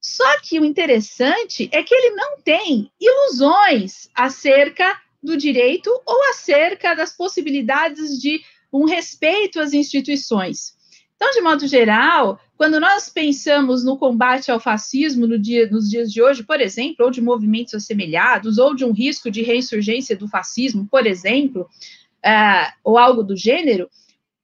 [0.00, 6.94] Só que o interessante é que ele não tem ilusões acerca do direito ou acerca
[6.94, 10.74] das possibilidades de um respeito às instituições.
[11.16, 16.12] Então, de modo geral, quando nós pensamos no combate ao fascismo no dia, nos dias
[16.12, 20.28] de hoje, por exemplo, ou de movimentos assemelhados, ou de um risco de reinsurgência do
[20.28, 23.88] fascismo, por exemplo, uh, ou algo do gênero,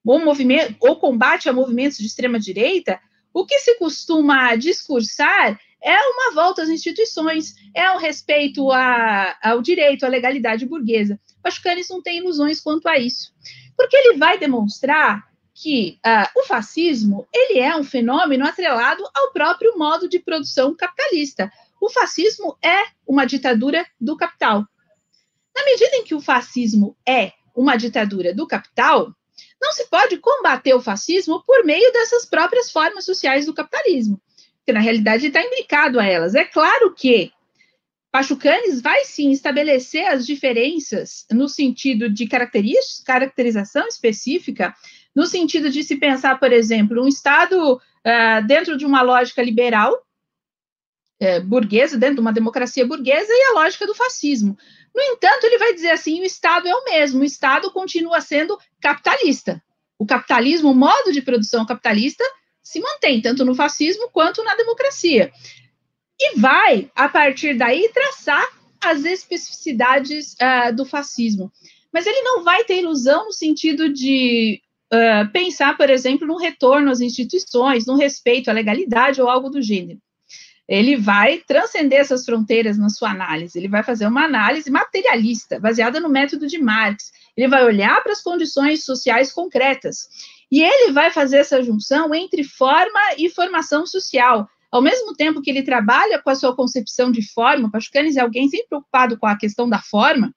[0.04, 2.98] ou, movimento, ou combate a movimentos de extrema-direita,
[3.34, 9.62] o que se costuma discursar é uma volta às instituições, é o respeito a, ao
[9.62, 11.18] direito, à legalidade burguesa.
[11.42, 13.32] Pachucanes não tem ilusões quanto a isso,
[13.76, 19.76] porque ele vai demonstrar que uh, o fascismo ele é um fenômeno atrelado ao próprio
[19.76, 21.50] modo de produção capitalista.
[21.80, 24.64] O fascismo é uma ditadura do capital.
[25.54, 29.14] Na medida em que o fascismo é uma ditadura do capital,
[29.60, 34.20] não se pode combater o fascismo por meio dessas próprias formas sociais do capitalismo,
[34.70, 36.34] que na realidade está imbricado a elas.
[36.36, 37.32] É claro que
[38.12, 44.74] Pachucanes vai sim estabelecer as diferenças no sentido de caracterização específica,
[45.14, 49.92] no sentido de se pensar, por exemplo, um Estado uh, dentro de uma lógica liberal,
[51.20, 54.56] uh, burguesa, dentro de uma democracia burguesa, e a lógica do fascismo.
[54.94, 58.56] No entanto, ele vai dizer assim: o Estado é o mesmo, o Estado continua sendo
[58.80, 59.60] capitalista.
[59.98, 62.24] O capitalismo, o modo de produção capitalista,
[62.70, 65.32] se mantém tanto no fascismo quanto na democracia.
[66.20, 68.46] E vai, a partir daí, traçar
[68.80, 71.50] as especificidades uh, do fascismo.
[71.92, 74.62] Mas ele não vai ter ilusão no sentido de
[74.92, 79.60] uh, pensar, por exemplo, no retorno às instituições, no respeito à legalidade ou algo do
[79.60, 80.00] gênero
[80.70, 85.98] ele vai transcender essas fronteiras na sua análise, ele vai fazer uma análise materialista, baseada
[85.98, 87.10] no método de Marx.
[87.36, 90.06] Ele vai olhar para as condições sociais concretas.
[90.50, 94.48] E ele vai fazer essa junção entre forma e formação social.
[94.70, 98.48] Ao mesmo tempo que ele trabalha com a sua concepção de forma, Pachucanes é alguém
[98.48, 100.34] sempre preocupado com a questão da forma,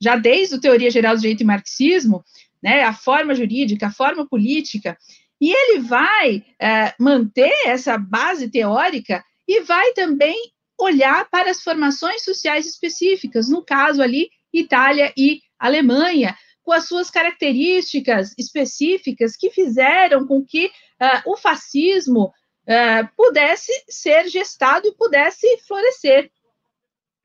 [0.00, 2.24] já desde a Teoria Geral do Direito e Marxismo,
[2.62, 4.96] né, a forma jurídica, a forma política,
[5.40, 10.36] e ele vai é, manter essa base teórica e vai também
[10.78, 16.36] olhar para as formações sociais específicas, no caso ali, Itália e Alemanha,
[16.66, 24.28] com as suas características específicas que fizeram com que uh, o fascismo uh, pudesse ser
[24.28, 26.28] gestado e pudesse florescer.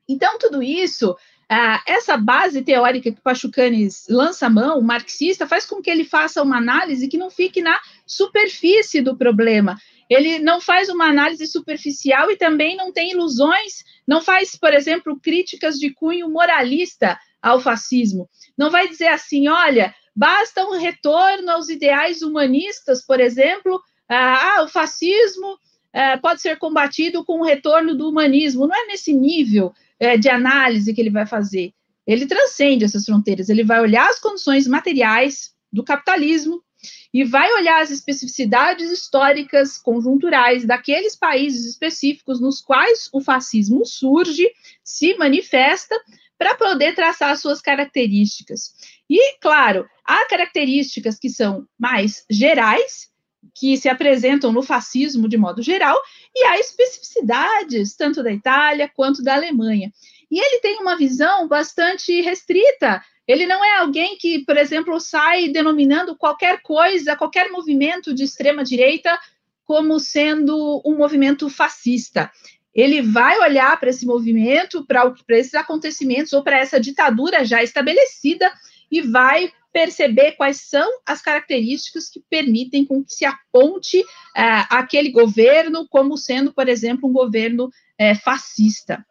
[0.08, 5.82] Então, tudo isso, uh, essa base teórica que Pachucanes lança a mão, marxista, faz com
[5.82, 9.76] que ele faça uma análise que não fique na superfície do problema,
[10.08, 15.18] ele não faz uma análise superficial e também não tem ilusões, não faz, por exemplo,
[15.20, 18.28] críticas de cunho moralista ao fascismo.
[18.56, 24.68] Não vai dizer assim, olha, basta um retorno aos ideais humanistas, por exemplo, ah, o
[24.68, 25.58] fascismo
[25.92, 28.66] ah, pode ser combatido com o retorno do humanismo.
[28.66, 31.72] Não é nesse nível eh, de análise que ele vai fazer.
[32.06, 36.62] Ele transcende essas fronteiras, ele vai olhar as condições materiais do capitalismo
[37.12, 44.50] e vai olhar as especificidades históricas conjunturais daqueles países específicos nos quais o fascismo surge,
[44.82, 45.94] se manifesta,
[46.42, 48.74] para poder traçar as suas características.
[49.08, 53.10] E, claro, há características que são mais gerais,
[53.54, 55.96] que se apresentam no fascismo de modo geral,
[56.34, 59.92] e há especificidades tanto da Itália quanto da Alemanha.
[60.28, 65.48] E ele tem uma visão bastante restrita ele não é alguém que, por exemplo, sai
[65.48, 69.18] denominando qualquer coisa, qualquer movimento de extrema direita
[69.64, 72.30] como sendo um movimento fascista.
[72.74, 78.50] Ele vai olhar para esse movimento, para esses acontecimentos ou para essa ditadura já estabelecida
[78.90, 85.10] e vai perceber quais são as características que permitem com que se aponte uh, aquele
[85.10, 89.04] governo como sendo, por exemplo, um governo uh, fascista.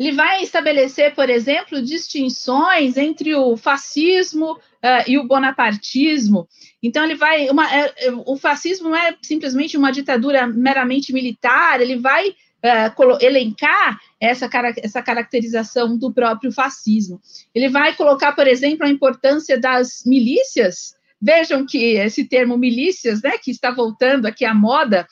[0.00, 6.48] Ele vai estabelecer, por exemplo, distinções entre o fascismo uh, e o bonapartismo.
[6.82, 7.50] Então, ele vai.
[7.50, 13.18] Uma, é, é, o fascismo não é simplesmente uma ditadura meramente militar, ele vai uh,
[13.20, 14.48] elencar essa,
[14.82, 17.20] essa caracterização do próprio fascismo.
[17.54, 20.94] Ele vai colocar, por exemplo, a importância das milícias.
[21.20, 25.06] Vejam que esse termo milícias, né, que está voltando aqui à moda,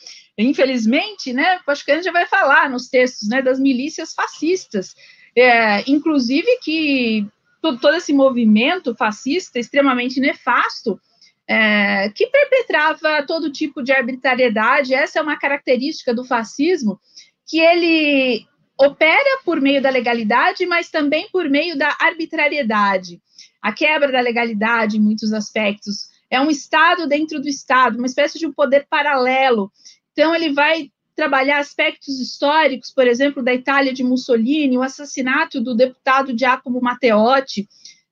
[0.45, 4.95] infelizmente, né, Pascani já vai falar nos textos né, das milícias fascistas,
[5.37, 7.27] é, inclusive que
[7.61, 11.01] todo, todo, esse movimento fascista extremamente nefasto,
[11.49, 17.01] é, que perpetrava todo tipo de arbitrariedade, essa é uma característica do fascismo,
[17.47, 18.47] que ele
[18.79, 23.21] opera por meio da legalidade, mas também por meio da arbitrariedade.
[23.61, 28.39] A quebra da legalidade, em muitos aspectos, é um Estado dentro do Estado, uma espécie
[28.39, 29.73] de um poder paralelo.
[30.19, 35.77] Então, ele vai trabalhar aspectos históricos, por exemplo, da Itália de Mussolini, o assassinato do
[35.77, 37.69] deputado Giacomo Matteotti,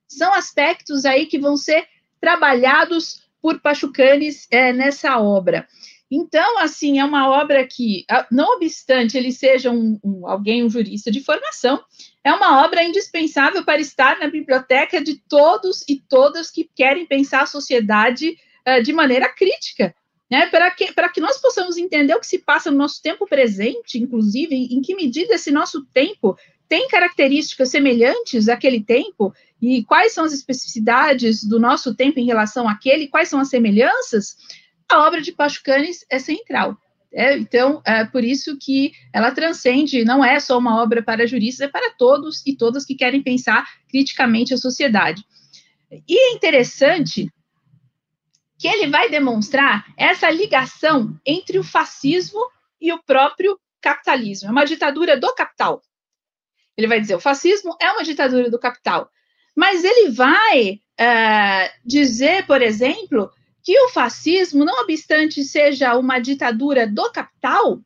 [0.07, 1.85] são aspectos aí que vão ser
[2.21, 5.67] trabalhados por Pachucanes é, nessa obra.
[6.09, 11.11] Então, assim, é uma obra que, não obstante ele seja um, um, alguém, um jurista
[11.11, 11.83] de formação,
[12.23, 17.41] é uma obra indispensável para estar na biblioteca de todos e todas que querem pensar
[17.41, 19.93] a sociedade uh, de maneira crítica,
[20.29, 20.47] né?
[20.47, 24.55] Para que, que nós possamos entender o que se passa no nosso tempo presente, inclusive,
[24.55, 30.33] em que medida esse nosso tempo tem características semelhantes àquele tempo, e quais são as
[30.33, 34.35] especificidades do nosso tempo em relação àquele, quais são as semelhanças,
[34.89, 36.77] a obra de Pachucanes é central.
[37.13, 41.67] É, então, é por isso que ela transcende, não é só uma obra para juristas,
[41.67, 45.23] é para todos e todas que querem pensar criticamente a sociedade.
[45.89, 47.31] E é interessante
[48.57, 52.39] que ele vai demonstrar essa ligação entre o fascismo
[52.81, 54.49] e o próprio capitalismo.
[54.49, 55.81] É uma ditadura do capital.
[56.75, 59.09] Ele vai dizer: o fascismo é uma ditadura do capital.
[59.55, 63.31] Mas ele vai uh, dizer, por exemplo,
[63.63, 67.81] que o fascismo, não obstante seja uma ditadura do capital,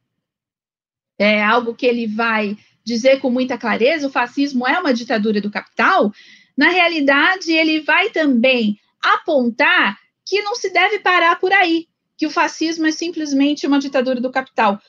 [1.17, 5.51] é algo que ele vai dizer com muita clareza, o fascismo é uma ditadura do
[5.51, 6.11] capital,
[6.57, 10.01] na realidade ele vai também apontar
[10.32, 14.32] que não se deve parar por aí, que o fascismo é simplesmente uma ditadura do
[14.32, 14.79] capital.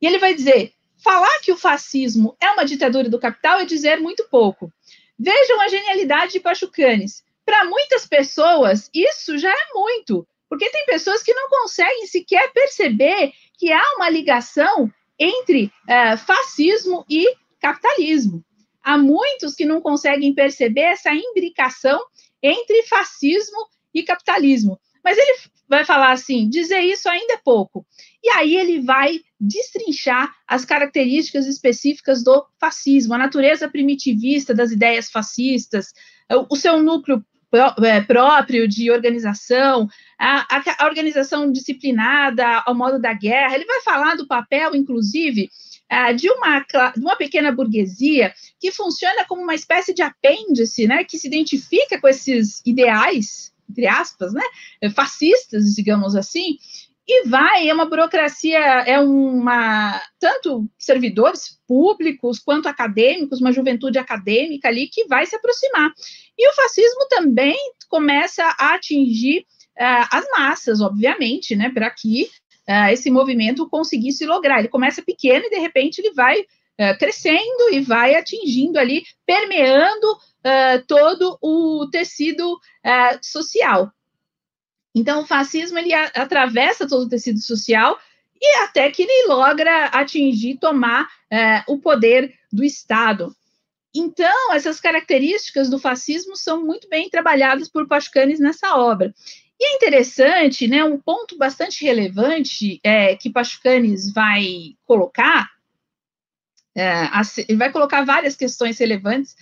[0.00, 3.98] E ele vai dizer: falar que o fascismo é uma ditadura do capital é dizer
[3.98, 4.72] muito pouco.
[5.18, 7.24] Vejam a genialidade de Pachucanes.
[7.44, 10.24] Para muitas pessoas, isso já é muito.
[10.48, 14.88] Porque tem pessoas que não conseguem sequer perceber que há uma ligação
[15.18, 17.26] entre uh, fascismo e
[17.60, 18.44] capitalismo.
[18.80, 22.00] Há muitos que não conseguem perceber essa imbricação
[22.40, 24.78] entre fascismo e capitalismo.
[25.04, 25.38] Mas ele
[25.68, 27.86] vai falar assim: dizer isso ainda é pouco.
[28.22, 35.10] E aí ele vai destrinchar as características específicas do fascismo, a natureza primitivista das ideias
[35.10, 35.92] fascistas,
[36.48, 37.24] o seu núcleo
[37.84, 39.86] é, próprio de organização,
[40.18, 40.46] a,
[40.78, 43.54] a, organização disciplinada ao modo da guerra.
[43.54, 45.50] Ele vai falar do papel, inclusive,
[45.90, 51.04] é, de uma, de uma pequena burguesia que funciona como uma espécie de apêndice, né,
[51.04, 54.42] que se identifica com esses ideais, entre aspas, né,
[54.94, 56.58] fascistas, digamos assim,
[57.06, 64.68] e vai, é uma burocracia, é uma tanto servidores públicos quanto acadêmicos, uma juventude acadêmica
[64.68, 65.92] ali que vai se aproximar.
[66.38, 67.56] E o fascismo também
[67.88, 72.30] começa a atingir uh, as massas, obviamente, né, para que
[72.68, 74.60] uh, esse movimento conseguisse lograr.
[74.60, 80.06] Ele começa pequeno e de repente ele vai uh, crescendo e vai atingindo ali, permeando
[80.86, 82.58] todo o tecido
[83.22, 83.92] social.
[84.94, 87.98] Então, o fascismo ele atravessa todo o tecido social
[88.40, 93.34] e até que ele logra atingir, tomar é, o poder do Estado.
[93.94, 99.14] Então, essas características do fascismo são muito bem trabalhadas por Pascanes nessa obra.
[99.60, 105.48] E é interessante, né, um ponto bastante relevante é, que Pascanes vai colocar,
[106.74, 107.04] é,
[107.46, 109.36] ele vai colocar várias questões relevantes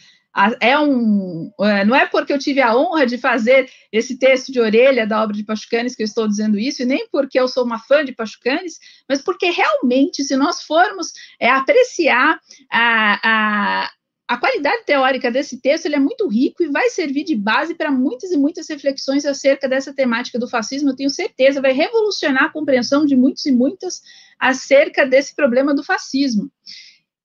[0.60, 4.60] é um, é, não é porque eu tive a honra de fazer esse texto de
[4.60, 7.64] orelha da obra de Pachucanes que eu estou dizendo isso, e nem porque eu sou
[7.64, 8.78] uma fã de Pachucanes,
[9.08, 11.08] mas porque realmente, se nós formos
[11.40, 12.38] é, apreciar
[12.70, 13.90] a, a,
[14.28, 17.90] a qualidade teórica desse texto, ele é muito rico e vai servir de base para
[17.90, 22.52] muitas e muitas reflexões acerca dessa temática do fascismo, eu tenho certeza, vai revolucionar a
[22.52, 24.00] compreensão de muitos e muitas
[24.38, 26.48] acerca desse problema do fascismo.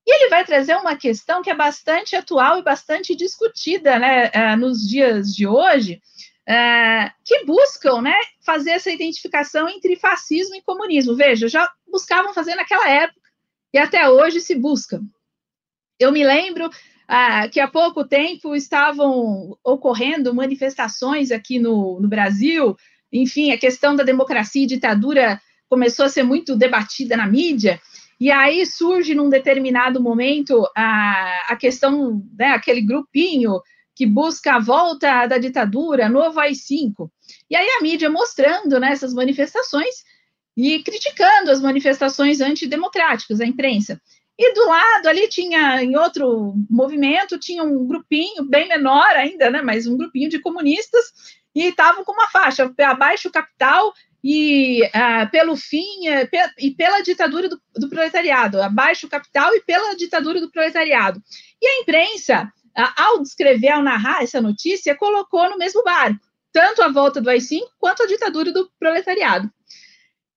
[0.06, 4.54] E ele vai trazer uma questão que é bastante atual e bastante discutida né, é,
[4.54, 6.00] nos dias de hoje,
[6.48, 11.16] é, que buscam né, fazer essa identificação entre fascismo e comunismo.
[11.16, 13.20] Veja, já buscavam fazer naquela época
[13.74, 15.00] e até hoje se busca.
[15.98, 16.70] Eu me lembro
[17.08, 22.76] ah, que há pouco tempo estavam ocorrendo manifestações aqui no, no Brasil,
[23.12, 27.80] enfim, a questão da democracia e ditadura começou a ser muito debatida na mídia,
[28.18, 33.60] e aí surge num determinado momento a, a questão, né, aquele grupinho
[33.94, 37.10] que busca a volta da ditadura, novo AI-5.
[37.50, 39.94] E aí a mídia mostrando né, essas manifestações,
[40.56, 44.00] e criticando as manifestações antidemocráticas, a imprensa.
[44.38, 49.62] E do lado ali tinha, em outro movimento, tinha um grupinho bem menor ainda, né,
[49.62, 55.30] mas um grupinho de comunistas, e estavam com uma faixa, abaixo o capital e uh,
[55.30, 59.96] pelo fim uh, pe e pela ditadura do, do, proletariado, abaixo o capital e pela
[59.96, 61.22] ditadura do proletariado.
[61.62, 62.52] E a imprensa,
[62.94, 66.20] ao descrever, ao narrar essa notícia, colocou no mesmo barco,
[66.52, 69.50] tanto a volta do AI-5 quanto a ditadura do proletariado.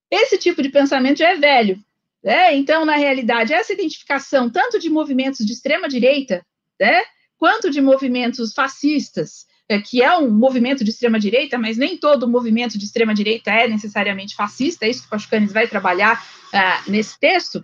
[0.09, 1.83] Esse tipo de pensamento já é velho,
[2.23, 2.55] né?
[2.55, 6.45] Então, na realidade, essa identificação tanto de movimentos de extrema-direita,
[6.79, 7.03] né,
[7.37, 12.77] quanto de movimentos fascistas, é, que é um movimento de extrema-direita, mas nem todo movimento
[12.77, 17.63] de extrema-direita é necessariamente fascista, é isso que o Pachucanes vai trabalhar uh, nesse texto.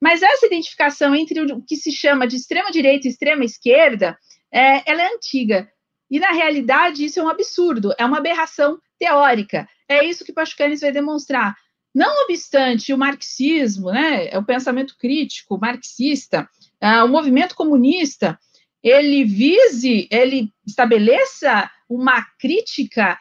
[0.00, 4.16] Mas essa identificação entre o que se chama de extrema-direita e extrema-esquerda,
[4.50, 5.68] é, ela é antiga.
[6.10, 9.68] E, na realidade, isso é um absurdo, é uma aberração teórica.
[9.88, 11.54] É isso que Pachucanes vai demonstrar.
[11.94, 16.48] Não obstante o marxismo, né, é o pensamento crítico marxista,
[16.82, 18.38] uh, o movimento comunista,
[18.82, 23.18] ele vise, ele estabeleça uma crítica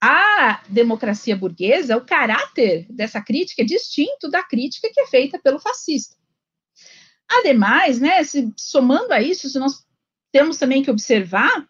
[0.00, 5.58] à democracia burguesa, o caráter dessa crítica é distinto da crítica que é feita pelo
[5.58, 6.16] fascista.
[7.28, 9.84] Ademais, né, se, somando a isso, nós
[10.30, 11.66] temos também que observar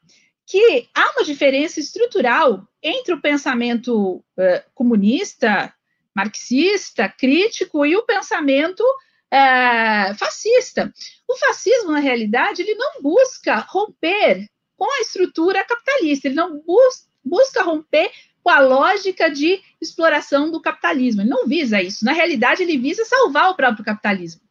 [0.46, 5.72] que há uma diferença estrutural entre o pensamento uh, comunista
[6.14, 8.84] marxista, crítico, e o pensamento
[9.30, 10.92] é, fascista.
[11.28, 14.46] O fascismo, na realidade, ele não busca romper
[14.76, 18.10] com a estrutura capitalista, ele não bus busca romper
[18.42, 21.22] com a lógica de exploração do capitalismo.
[21.22, 22.04] Ele não visa isso.
[22.04, 24.42] Na realidade, ele visa salvar o próprio capitalismo.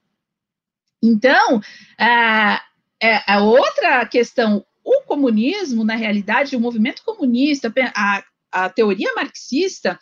[1.04, 1.62] Então,
[2.00, 2.60] é,
[3.02, 4.66] é, é outra questão.
[4.84, 10.00] O comunismo, na realidade, o movimento comunista, a, a teoria marxista,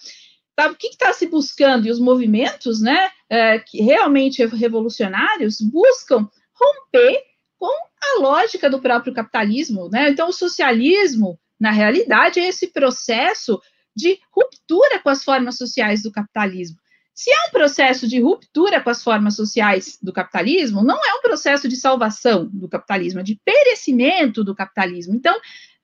[0.59, 1.87] Sabe, o que está se buscando?
[1.87, 7.23] E os movimentos né, é, que realmente revolucionários buscam romper
[7.57, 7.71] com
[8.03, 9.87] a lógica do próprio capitalismo.
[9.87, 10.09] Né?
[10.09, 13.61] Então, o socialismo, na realidade, é esse processo
[13.95, 16.77] de ruptura com as formas sociais do capitalismo.
[17.13, 21.21] Se é um processo de ruptura com as formas sociais do capitalismo, não é um
[21.21, 25.15] processo de salvação do capitalismo, é de perecimento do capitalismo.
[25.15, 25.39] Então,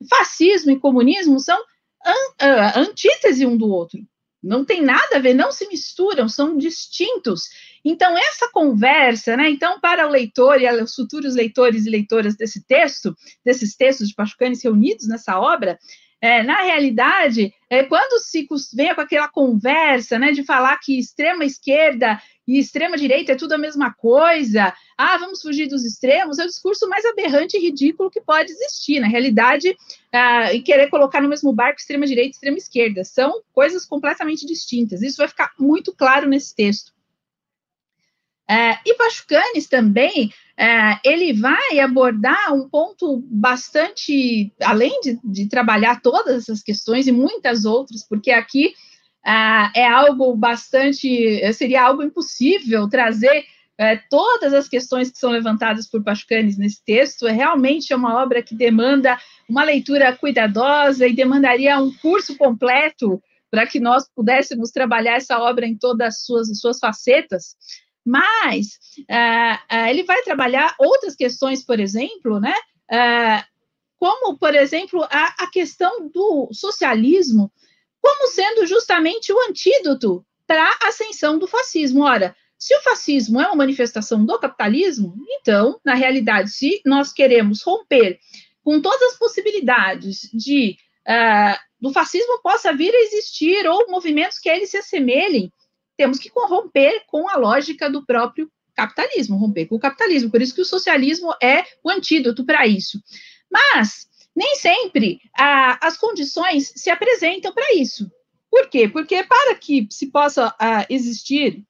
[0.09, 1.57] fascismo e comunismo são
[2.41, 4.05] an antítese um do outro
[4.45, 7.49] não tem nada a ver, não se misturam, são distintos.
[7.83, 9.49] Então, essa conversa, né?
[9.49, 14.15] Então, para o leitor e os futuros leitores e leitoras desse texto, desses textos de
[14.15, 15.79] Pachucanes reunidos nessa obra,
[16.26, 21.45] é, na realidade, é, quando se vem com aquela conversa né, de falar que extrema
[21.45, 26.43] esquerda e extrema direita é tudo a mesma coisa, ah, vamos fugir dos extremos, é
[26.43, 28.99] o discurso mais aberrante e ridículo que pode existir.
[28.99, 29.78] Na realidade,
[30.11, 34.47] ah, e querer colocar no mesmo barco extrema direita e extrema esquerda são coisas completamente
[34.47, 35.03] distintas.
[35.03, 36.94] Isso vai ficar muito claro nesse texto.
[38.47, 46.01] É, e Pachucanes também, é, ele vai abordar um ponto bastante, além de, de, trabalhar
[46.01, 48.73] todas essas questões e muitas outras, porque aqui
[49.25, 53.45] é, é algo bastante, seria algo impossível trazer
[53.77, 57.27] é, todas as questões que são levantadas por Pachucanes nesse texto.
[57.27, 59.17] É realmente uma obra que demanda
[59.49, 63.21] uma leitura cuidadosa e demandaria um curso completo
[63.51, 67.55] para que nós pudéssemos trabalhar essa obra em todas as suas, suas facetas.
[68.05, 68.79] Mas
[69.09, 72.53] uh, uh, ele vai trabalhar outras questões, por exemplo, né?
[72.91, 73.43] Uh,
[73.97, 77.51] como, por exemplo, a, a questão do socialismo,
[77.99, 82.03] como sendo justamente o antídoto para a ascensão do fascismo.
[82.03, 87.63] Ora, se o fascismo é uma manifestação do capitalismo, então, na realidade, se nós queremos
[87.63, 88.19] romper
[88.63, 90.77] com todas as possibilidades de
[91.07, 95.51] uh, do fascismo possa vir a existir ou movimentos que a ele se assemelhem,
[95.97, 100.29] temos que romper com a lógica do próprio capitalismo, romper com o capitalismo.
[100.29, 103.01] Por isso que o socialismo é o antídoto para isso.
[103.49, 108.11] Mas nem sempre ah, as condições se apresentam para isso.
[108.51, 108.87] Por quê?
[108.87, 111.63] Porque para que se possa ah, existir,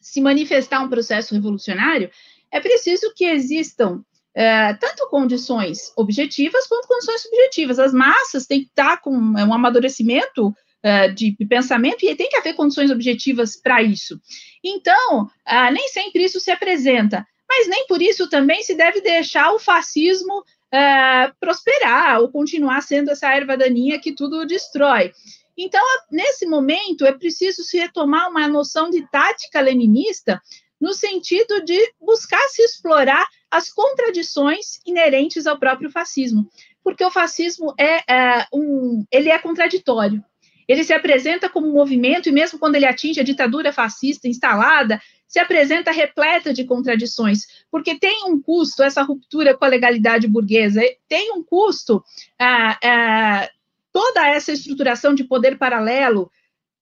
[0.00, 2.10] se manifestar um processo revolucionário,
[2.50, 7.78] é preciso que existam é, tanto condições objetivas quanto condições subjetivas.
[7.78, 10.54] As massas têm que estar com um amadurecimento
[10.84, 14.20] uh, de pensamento e tem que haver condições objetivas para isso.
[14.64, 19.52] Então, uh, nem sempre isso se apresenta, mas nem por isso também se deve deixar
[19.52, 25.12] o fascismo uh, prosperar ou continuar sendo essa erva daninha que tudo destrói.
[25.56, 30.40] Então, nesse momento, é preciso se retomar uma noção de tática leninista
[30.80, 36.48] no sentido de buscar se explorar as contradições inerentes ao próprio fascismo,
[36.82, 40.24] porque o fascismo é, é um, ele é contraditório
[40.70, 45.02] ele se apresenta como um movimento, e mesmo quando ele atinge a ditadura fascista instalada,
[45.26, 47.40] se apresenta repleta de contradições,
[47.70, 52.04] porque tem um custo, essa ruptura com a legalidade burguesa, tem um custo,
[52.38, 53.50] ah, ah,
[53.92, 56.30] toda essa estruturação de poder paralelo,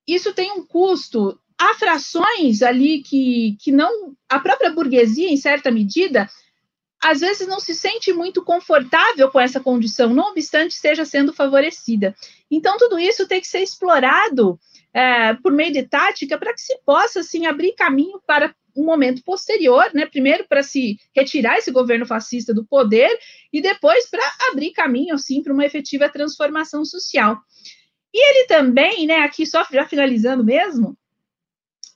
[0.06, 1.38] isso tem um custo.
[1.58, 4.14] Há frações ali que, que não.
[4.28, 6.28] A própria burguesia, em certa medida,
[7.02, 12.14] às vezes não se sente muito confortável com essa condição, não obstante esteja sendo favorecida.
[12.50, 14.58] Então, tudo isso tem que ser explorado
[14.92, 19.22] é, por meio de tática para que se possa, assim, abrir caminho para um momento
[19.24, 20.06] posterior, né?
[20.06, 23.10] Primeiro para se retirar esse governo fascista do poder
[23.52, 27.38] e depois para abrir caminho, assim, para uma efetiva transformação social.
[28.12, 29.18] E ele também, né?
[29.18, 30.96] Aqui só já finalizando mesmo,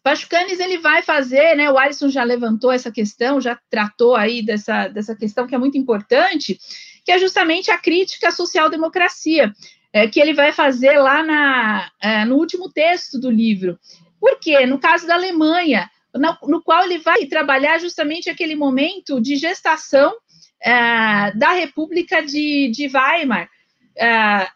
[0.02, 1.70] Pachucanes ele vai fazer, né?
[1.70, 5.78] O Alisson já levantou essa questão, já tratou aí dessa, dessa questão que é muito
[5.78, 6.58] importante,
[7.04, 9.52] que é justamente a crítica à social-democracia,
[9.92, 13.78] é, que ele vai fazer lá na, é, no último texto do livro.
[14.20, 14.66] Por quê?
[14.66, 20.12] No caso da Alemanha, no, no qual ele vai trabalhar justamente aquele momento de gestação
[20.60, 23.48] é, da República de, de Weimar.
[23.96, 24.48] É,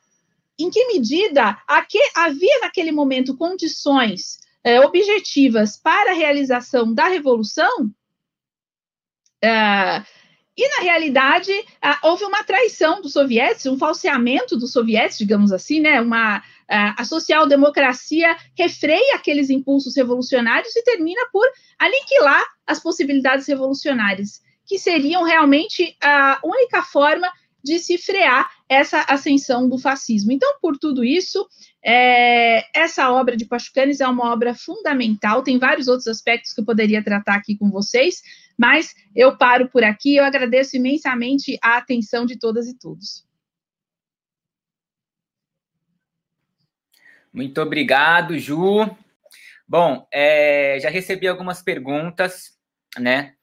[0.59, 1.59] em que medida
[2.15, 7.89] havia naquele momento condições é, objetivas para a realização da revolução,
[9.41, 10.03] é,
[10.57, 11.53] e na realidade
[12.03, 16.01] houve uma traição dos sovietes, um falseamento dos sovietes, digamos assim, né?
[16.01, 21.47] Uma, a social-democracia refreia aqueles impulsos revolucionários e termina por
[21.79, 27.31] aniquilar as possibilidades revolucionárias, que seriam realmente a única forma
[27.63, 30.33] de se frear essa ascensão do fascismo.
[30.33, 31.47] Então, por tudo isso,
[31.89, 36.65] é, essa obra de Pachucanes é uma obra fundamental, tem vários outros aspectos que eu
[36.65, 38.23] poderia tratar aqui com vocês,
[38.59, 43.25] mas eu paro por aqui, eu agradeço imensamente a atenção de todas e todos.
[47.33, 48.91] Muito obrigado, Ju.
[49.69, 52.59] Bom, é, já recebi algumas perguntas,
[52.99, 53.35] né?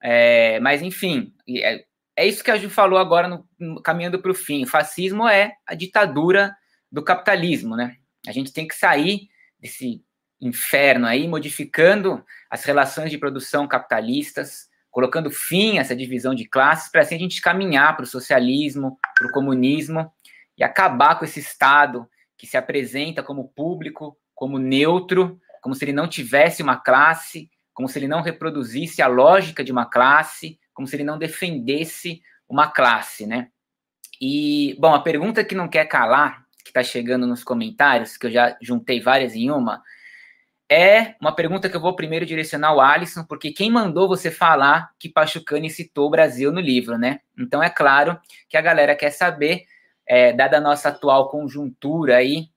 [0.00, 4.30] É, mas, enfim, é, é isso que a Ju falou agora, no, no, caminhando para
[4.30, 4.62] o fim.
[4.62, 6.54] O fascismo é a ditadura
[6.92, 7.96] do capitalismo, né?
[8.28, 9.28] A gente tem que sair
[9.58, 10.04] desse
[10.40, 16.90] inferno aí, modificando as relações de produção capitalistas, colocando fim a essa divisão de classes,
[16.90, 20.12] para assim a gente caminhar para o socialismo, para o comunismo
[20.58, 25.92] e acabar com esse Estado que se apresenta como público, como neutro, como se ele
[25.92, 30.86] não tivesse uma classe, como se ele não reproduzisse a lógica de uma classe, como
[30.86, 33.48] se ele não defendesse uma classe, né?
[34.20, 36.41] E, bom, a pergunta que não quer calar,
[36.72, 39.82] está chegando nos comentários, que eu já juntei várias em uma,
[40.72, 44.90] é uma pergunta que eu vou primeiro direcionar ao Alisson, porque quem mandou você falar
[44.98, 47.20] que Pachucani citou o Brasil no livro, né?
[47.38, 48.18] Então é claro
[48.48, 49.64] que a galera quer saber,
[50.06, 52.48] é, dada a nossa atual conjuntura aí,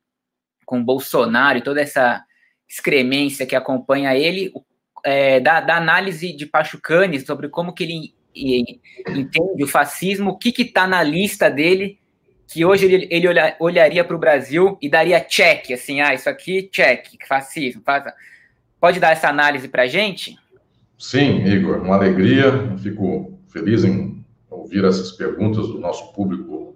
[0.66, 2.24] com Bolsonaro e toda essa
[2.68, 4.54] excremência que acompanha ele,
[5.04, 10.50] é, da, da, análise de Pachucani sobre como que ele entende o fascismo, o que
[10.62, 12.00] está na lista dele,
[12.48, 16.30] que hoje ele, ele olha, olharia para o Brasil e daria check, assim, ah, isso
[16.30, 17.82] aqui, check, fascismo.
[17.84, 18.04] Faz...
[18.80, 20.38] Pode dar essa análise para a gente?
[20.98, 26.76] Sim, Igor, uma alegria, fico feliz em ouvir essas perguntas do nosso público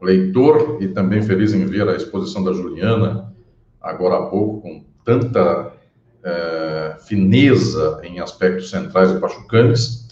[0.00, 3.28] leitor e também feliz em ver a exposição da Juliana
[3.80, 5.72] agora há pouco com tanta
[6.24, 10.07] é, fineza em aspectos centrais de Pachucanes.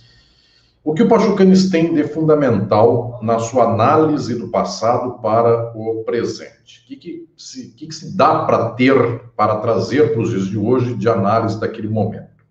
[0.87, 6.80] O que o Pachucanes tem de fundamental na sua análise do passado para o presente?
[6.80, 8.95] O que, que, se, que, que se dá para ter,
[9.37, 12.45] para trazer para os dias de hoje de análise daquele momento?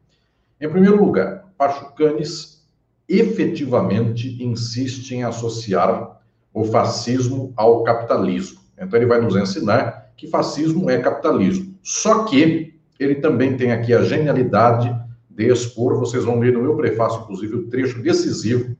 [0.60, 2.62] Em primeiro lugar, Pachucanes
[3.08, 6.20] efetivamente insiste em associar
[6.54, 8.60] o fascismo ao capitalismo.
[8.78, 11.74] Então, ele vai nos ensinar que fascismo é capitalismo.
[11.82, 14.94] Só que ele também tem aqui a genialidade
[15.36, 18.76] de expor, vocês vão ver no meu prefácio, inclusive, o trecho decisivo,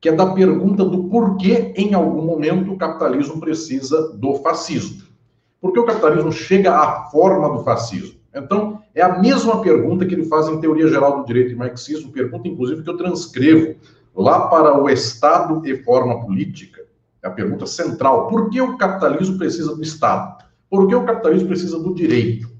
[0.00, 5.02] que é da pergunta do porquê, em algum momento, o capitalismo precisa do fascismo.
[5.60, 8.18] Por que o capitalismo chega à forma do fascismo?
[8.34, 12.12] Então, é a mesma pergunta que ele faz em Teoria Geral do Direito e Marxismo,
[12.12, 13.76] pergunta, inclusive, que eu transcrevo
[14.14, 16.82] lá para o Estado e forma política.
[17.22, 18.28] É a pergunta central.
[18.28, 20.44] Por que o capitalismo precisa do Estado?
[20.68, 22.53] Por que o capitalismo precisa do direito?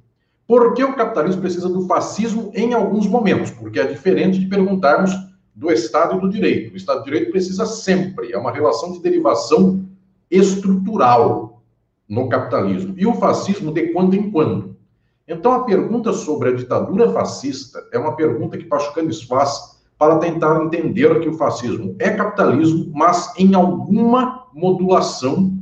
[0.47, 3.51] Por que o capitalismo precisa do fascismo em alguns momentos?
[3.51, 5.13] Porque é diferente de perguntarmos
[5.55, 6.75] do Estado e do direito.
[6.75, 9.85] O Estado de Direito precisa sempre, é uma relação de derivação
[10.31, 11.63] estrutural
[12.09, 12.95] no capitalismo.
[12.97, 14.77] E o fascismo de quando em quando.
[15.27, 20.63] Então, a pergunta sobre a ditadura fascista é uma pergunta que Pachucanes faz para tentar
[20.63, 25.57] entender que o fascismo é capitalismo, mas em alguma modulação,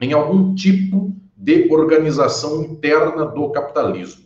[0.00, 1.12] em algum tipo
[1.42, 4.22] de organização interna do capitalismo.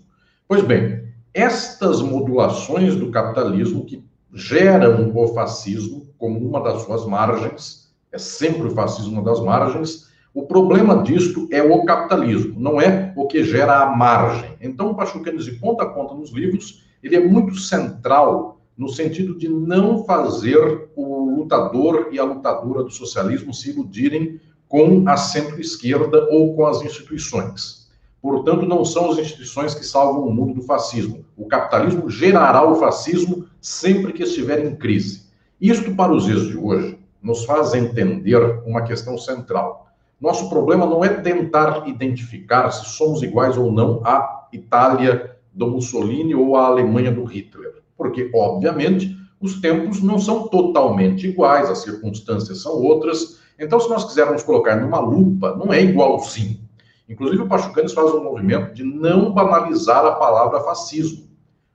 [0.47, 4.05] Pois bem, estas modulações do capitalismo que
[4.35, 10.11] geram o fascismo como uma das suas margens, é sempre o fascismo uma das margens,
[10.35, 14.51] o problema disto é o capitalismo, não é o que gera a margem.
[14.61, 19.49] Então, Pachucanes, de ponta a ponta nos livros, ele é muito central no sentido de
[19.49, 24.39] não fazer o lutador e a lutadora do socialismo se iludirem
[24.69, 27.87] com a centro-esquerda ou com as instituições.
[28.21, 31.25] Portanto, não são as instituições que salvam o mundo do fascismo.
[31.37, 35.27] O capitalismo gerará o fascismo sempre que estiver em crise.
[35.61, 39.87] Isto, para os dias de hoje, nos faz entender uma questão central.
[40.21, 46.35] Nosso problema não é tentar identificar se somos iguais ou não à Itália do Mussolini
[46.35, 52.63] ou à Alemanha do Hitler, porque, obviamente, os tempos não são totalmente iguais, as circunstâncias
[52.63, 53.41] são outras.
[53.59, 56.61] Então, se nós quisermos colocar numa lupa, não é igualzinho.
[57.09, 61.27] Inclusive, o Pachucanes faz um movimento de não banalizar a palavra fascismo.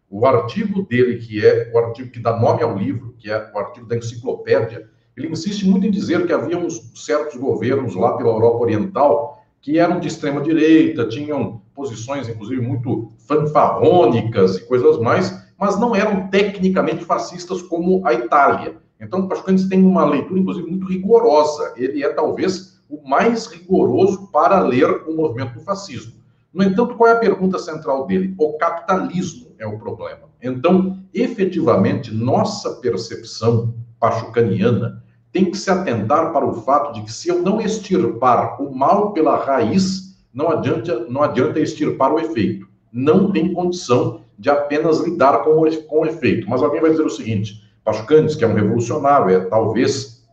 [0.10, 3.58] O artigo dele, que é o artigo que dá nome ao livro, que é o
[3.58, 8.30] artigo da enciclopédia, ele insiste muito em dizer que havia uns certos governos lá pela
[8.30, 15.40] Europa Oriental que eram de extrema direita, tinham posições, inclusive, muito fanfarrônicas e coisas mais,
[15.58, 18.78] mas não eram tecnicamente fascistas como a Itália.
[19.02, 21.74] Então, o Pachucanes tem uma leitura, inclusive, muito rigorosa.
[21.76, 26.14] Ele é, talvez, o mais rigoroso para ler o movimento do fascismo.
[26.54, 28.36] No entanto, qual é a pergunta central dele?
[28.38, 30.30] O capitalismo é o problema.
[30.42, 37.30] Então, efetivamente, nossa percepção pachucaniana tem que se atentar para o fato de que se
[37.30, 42.68] eu não extirpar o mal pela raiz, não adianta, não adianta extirpar o efeito.
[42.92, 46.50] Não tem condição de apenas lidar com o, com o efeito.
[46.50, 50.28] Mas alguém vai dizer o seguinte: Pachucanes, que é um revolucionário, é talvez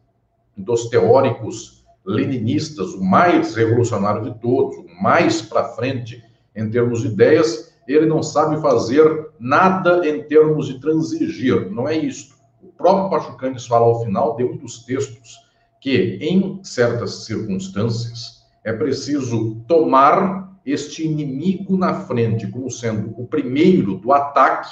[0.56, 6.22] dos teóricos leninistas o mais revolucionário de todos, o mais para frente
[6.56, 11.70] em termos de ideias, ele não sabe fazer nada em termos de transigir.
[11.70, 12.36] Não é isso.
[12.62, 15.38] O próprio Pachucanes fala ao final de um dos textos
[15.80, 23.94] que, em certas circunstâncias, é preciso tomar este inimigo na frente como sendo o primeiro
[23.94, 24.68] do ataque,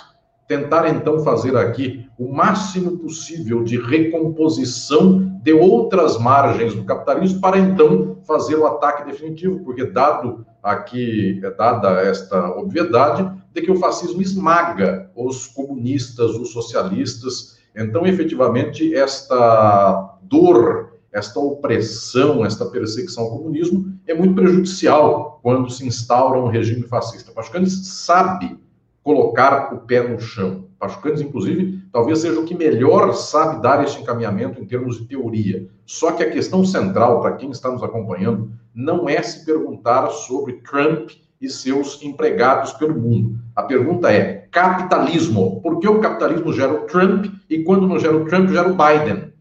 [0.47, 7.59] tentar então fazer aqui o máximo possível de recomposição de outras margens do capitalismo para
[7.59, 13.76] então fazer o ataque definitivo, porque dado aqui é dada esta obviedade de que o
[13.76, 23.38] fascismo esmaga os comunistas, os socialistas, então efetivamente esta dor esta opressão, esta perseguição ao
[23.38, 27.32] comunismo é muito prejudicial quando se instaura um regime fascista.
[27.32, 28.59] Pachucanes sabe
[29.07, 30.64] colocar o pé no chão.
[30.80, 35.68] Pachucanes, inclusive, talvez seja o que melhor sabe dar este encaminhamento em termos de teoria.
[35.86, 40.54] Só que a questão central, para quem está nos acompanhando, não é se perguntar sobre
[40.54, 43.38] Trump e seus empregados pelo mundo.
[43.54, 45.61] A pergunta é: capitalismo.
[45.61, 48.74] Por que o capitalismo gera o Trump e quando não gera o Trump, gera o
[48.76, 49.32] Biden?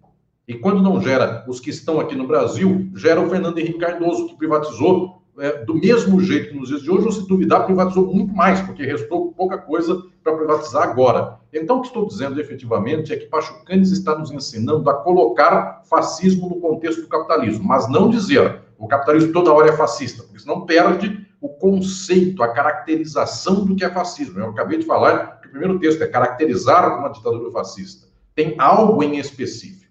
[0.47, 4.28] E quando não gera os que estão aqui no Brasil, gera o Fernando Henrique Cardoso,
[4.28, 8.14] que privatizou é, do mesmo jeito que nos dias de hoje, ou se duvidar, privatizou
[8.14, 11.38] muito mais, porque restou pouca coisa para privatizar agora.
[11.54, 16.50] Então, o que estou dizendo efetivamente é que Pachucanes está nos ensinando a colocar fascismo
[16.50, 20.66] no contexto do capitalismo, mas não dizer o capitalismo toda hora é fascista, porque senão
[20.66, 24.40] perde o conceito, a caracterização do que é fascismo.
[24.40, 28.08] Eu acabei de falar que o primeiro texto é caracterizar uma ditadura fascista.
[28.34, 29.85] Tem algo em específico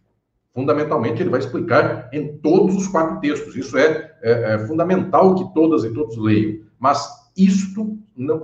[0.54, 3.56] fundamentalmente ele vai explicar em todos os quatro textos.
[3.56, 6.60] Isso é, é, é fundamental que todas e todos leiam.
[6.78, 7.98] Mas isto,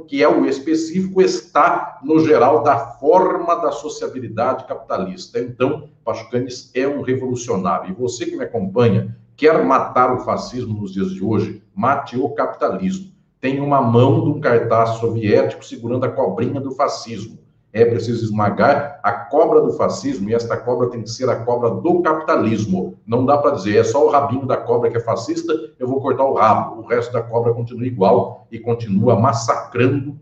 [0.09, 5.39] que é o específico, está no geral da forma da sociabilidade capitalista.
[5.39, 7.91] Então, Pachucanes é um revolucionário.
[7.91, 12.29] E você que me acompanha, quer matar o fascismo nos dias de hoje, mate o
[12.31, 13.13] capitalismo.
[13.41, 17.39] Tem uma mão de um cartaz soviético segurando a cobrinha do fascismo.
[17.73, 21.71] É preciso esmagar a cobra do fascismo e esta cobra tem que ser a cobra
[21.71, 22.99] do capitalismo.
[23.07, 26.01] Não dá para dizer, é só o rabinho da cobra que é fascista, eu vou
[26.01, 26.83] cortar o rabo.
[26.83, 30.19] O resto da cobra continua igual e continua massacrando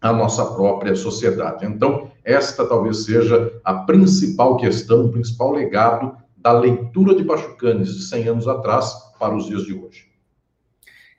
[0.00, 1.64] a nossa própria sociedade.
[1.64, 8.02] Então, esta talvez seja a principal questão, o principal legado da leitura de Pachucanes de
[8.02, 10.13] 100 anos atrás para os dias de hoje.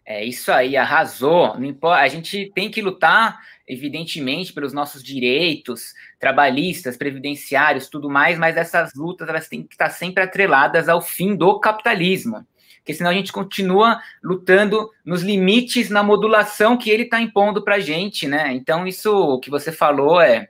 [0.05, 1.55] É isso aí, arrasou.
[1.83, 8.93] A gente tem que lutar evidentemente, pelos nossos direitos trabalhistas, previdenciários, tudo mais, mas essas
[8.93, 12.45] lutas elas têm que estar sempre atreladas ao fim do capitalismo,
[12.77, 17.75] porque senão a gente continua lutando nos limites na modulação que ele está impondo para
[17.75, 18.53] a gente, né?
[18.53, 20.49] Então, isso que você falou é,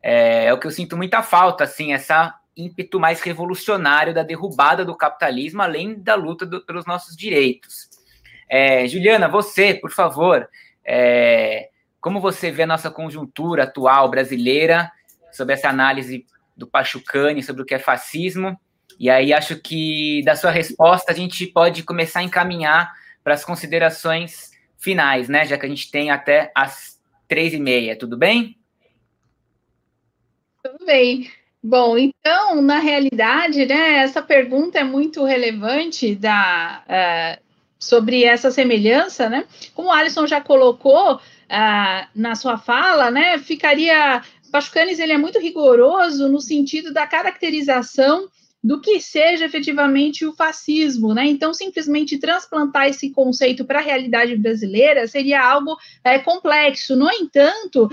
[0.00, 4.84] é, é o que eu sinto muita falta, assim, essa ímpeto mais revolucionário da derrubada
[4.84, 7.95] do capitalismo, além da luta do, pelos nossos direitos.
[8.48, 10.48] É, Juliana, você, por favor,
[10.84, 11.70] é,
[12.00, 14.90] como você vê a nossa conjuntura atual brasileira
[15.32, 16.24] sobre essa análise
[16.56, 18.58] do Pachucani, sobre o que é fascismo?
[18.98, 22.92] E aí acho que da sua resposta a gente pode começar a encaminhar
[23.22, 25.44] para as considerações finais, né?
[25.44, 26.98] Já que a gente tem até as
[27.28, 28.56] três e meia, tudo bem?
[30.62, 31.30] Tudo bem.
[31.62, 37.45] Bom, então, na realidade, né, essa pergunta é muito relevante da, uh,
[37.78, 39.44] sobre essa semelhança, né?
[39.74, 44.22] Como o Alisson já colocou uh, na sua fala, né, ficaria...
[44.52, 48.28] Pachucanes, ele é muito rigoroso no sentido da caracterização
[48.62, 51.26] do que seja efetivamente o fascismo, né?
[51.26, 56.94] Então, simplesmente transplantar esse conceito para a realidade brasileira seria algo é, complexo.
[56.94, 57.90] No entanto,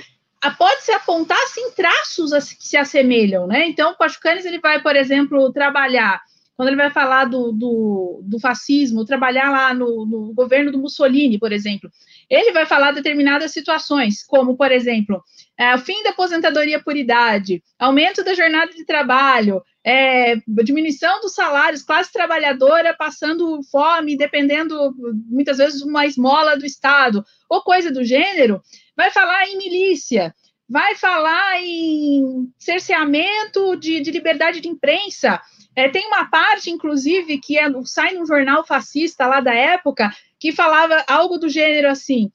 [0.57, 3.68] pode-se apontar, sim, traços que se assemelham, né?
[3.68, 6.22] Então, Pachucanes, ele vai, por exemplo, trabalhar,
[6.56, 11.40] quando ele vai falar do, do, do fascismo, trabalhar lá no, no, governo do Mussolini,
[11.40, 11.90] por exemplo,
[12.30, 15.22] ele vai falar determinadas situações, como, por exemplo,
[15.58, 21.34] é, o fim da aposentadoria por idade, aumento da jornada de trabalho, é, diminuição dos
[21.34, 24.94] salários, classe trabalhadora passando fome, dependendo,
[25.28, 28.62] muitas vezes, uma esmola do Estado, ou coisa do gênero,
[28.96, 30.34] vai falar em milícia,
[30.70, 35.42] vai falar em cerceamento de, de liberdade de imprensa.
[35.76, 40.52] É, tem uma parte, inclusive, que é, sai num jornal fascista lá da época, que
[40.52, 42.32] falava algo do gênero assim.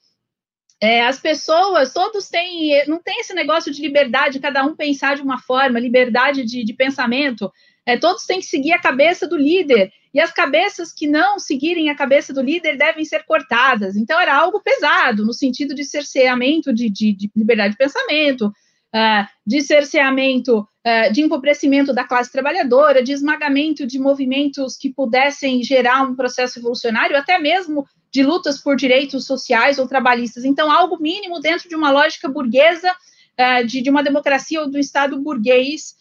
[0.81, 5.21] É, as pessoas, todos têm, não tem esse negócio de liberdade, cada um pensar de
[5.21, 7.51] uma forma, liberdade de, de pensamento.
[7.85, 11.89] É, todos têm que seguir a cabeça do líder e as cabeças que não seguirem
[11.89, 13.95] a cabeça do líder devem ser cortadas.
[13.95, 19.27] Então, era algo pesado, no sentido de cerceamento de, de, de liberdade de pensamento, uh,
[19.45, 20.67] de cerceamento,
[21.11, 27.17] de empobrecimento da classe trabalhadora, de esmagamento de movimentos que pudessem gerar um processo revolucionário,
[27.17, 30.43] até mesmo de lutas por direitos sociais ou trabalhistas.
[30.43, 35.19] Então, algo mínimo dentro de uma lógica burguesa, uh, de, uma democracia ou do Estado
[35.21, 35.97] burguês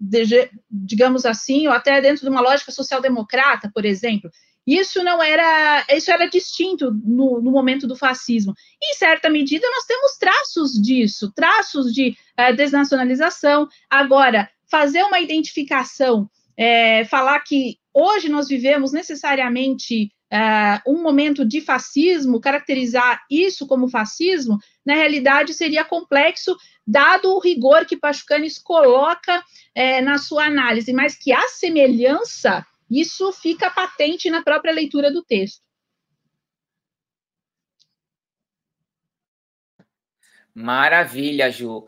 [0.00, 4.30] de, digamos assim, ou até dentro de uma lógica social-democrata, por exemplo.
[4.66, 8.52] Isso não era, isso era distinto no, no, momento do fascismo.
[8.82, 13.68] Em certa medida, nós temos traços disso, traços de uh, desnacionalização.
[13.88, 21.60] Agora, fazer uma identificação, é, falar que hoje nós vivemos necessariamente uh, um momento de
[21.60, 26.56] fascismo, caracterizar isso como fascismo, na realidade seria complexo,
[26.86, 29.42] dado o rigor que Pachucanes coloca
[29.74, 35.24] é, na sua análise, mas que a semelhança, isso fica patente na própria leitura do
[35.24, 35.60] texto.
[40.54, 41.86] Maravilha, Ju.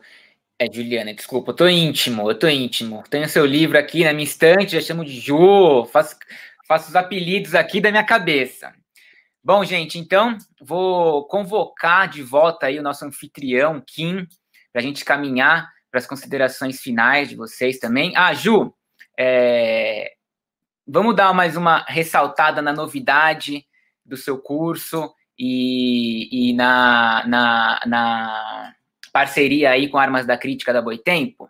[0.59, 3.03] É, Juliana, desculpa, eu tô íntimo, eu tô íntimo.
[3.09, 6.17] Tenho seu livro aqui na minha estante, já chamo de Ju, faço,
[6.67, 8.73] faço os apelidos aqui da minha cabeça.
[9.43, 14.27] Bom, gente, então vou convocar de volta aí o nosso anfitrião, Kim,
[14.71, 18.13] para a gente caminhar para as considerações finais de vocês também.
[18.15, 18.73] Ah, Ju,
[19.17, 20.13] é,
[20.91, 23.63] vamos dar mais uma ressaltada na novidade
[24.03, 28.73] do seu curso e, e na, na, na
[29.13, 31.47] parceria aí com Armas da Crítica da Boitempo?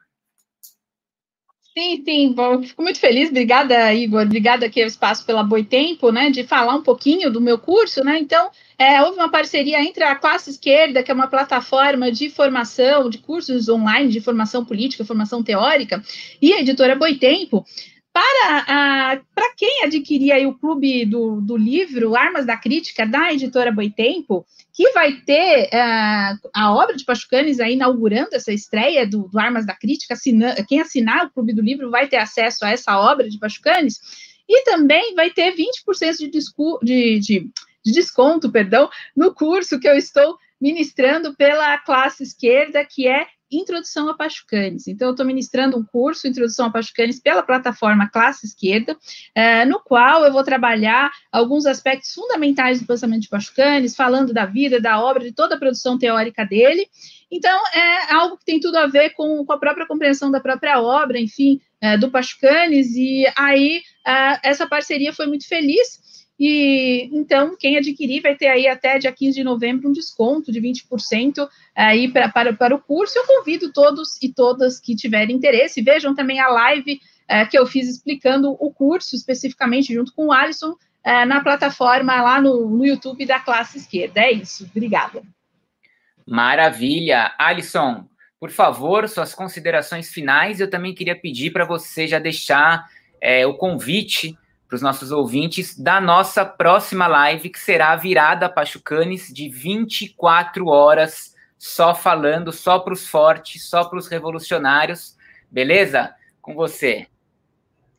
[1.77, 6.29] Sim, sim, bom, fico muito feliz, obrigada, Igor, obrigada aqui ao Espaço pela Boitempo, né,
[6.29, 10.15] de falar um pouquinho do meu curso, né, então, é, houve uma parceria entre a
[10.15, 15.41] Classe Esquerda, que é uma plataforma de formação, de cursos online de formação política, formação
[15.41, 16.03] teórica,
[16.41, 17.63] e a editora Boitempo,
[18.11, 24.45] para, para quem adquirir o clube do, do livro Armas da Crítica, da editora Boitempo,
[24.73, 29.65] que vai ter uh, a obra de Pachucanes aí inaugurando essa estreia do, do Armas
[29.65, 33.29] da Crítica, assina, quem assinar o Clube do Livro vai ter acesso a essa obra
[33.29, 33.99] de Pachucanes,
[34.47, 37.51] e também vai ter 20% de, discu, de, de,
[37.85, 44.09] de desconto, perdão, no curso que eu estou ministrando pela classe esquerda, que é Introdução
[44.09, 44.87] a Pachucanes.
[44.87, 49.79] Então, eu estou ministrando um curso, Introdução a Pachucanes, pela plataforma Classe Esquerda, uh, no
[49.79, 55.01] qual eu vou trabalhar alguns aspectos fundamentais do pensamento de Pachucanes, falando da vida, da
[55.01, 56.87] obra, de toda a produção teórica dele.
[57.31, 60.81] Então, é algo que tem tudo a ver com, com a própria compreensão da própria
[60.81, 66.08] obra, enfim, uh, do Pachucanes, e aí uh, essa parceria foi muito feliz.
[66.39, 70.61] E então, quem adquirir vai ter aí até dia 15 de novembro um desconto de
[70.61, 73.19] 20% aí pra, para, para o curso.
[73.19, 75.81] Eu convido todos e todas que tiverem interesse.
[75.81, 80.31] Vejam também a live é, que eu fiz explicando o curso, especificamente junto com o
[80.31, 84.21] Alisson, é, na plataforma lá no, no YouTube da classe esquerda.
[84.21, 84.65] É isso.
[84.71, 85.21] Obrigada.
[86.25, 87.33] Maravilha.
[87.37, 88.05] Alisson,
[88.39, 90.61] por favor, suas considerações finais.
[90.61, 92.87] Eu também queria pedir para você já deixar
[93.19, 94.37] é, o convite
[94.69, 100.67] para os nossos ouvintes da nossa próxima live, que será virada a Pachucanes de 24
[100.67, 105.17] horas, só falando, só para os fortes, só para os revolucionários.
[105.49, 106.13] Beleza?
[106.39, 107.07] Com você.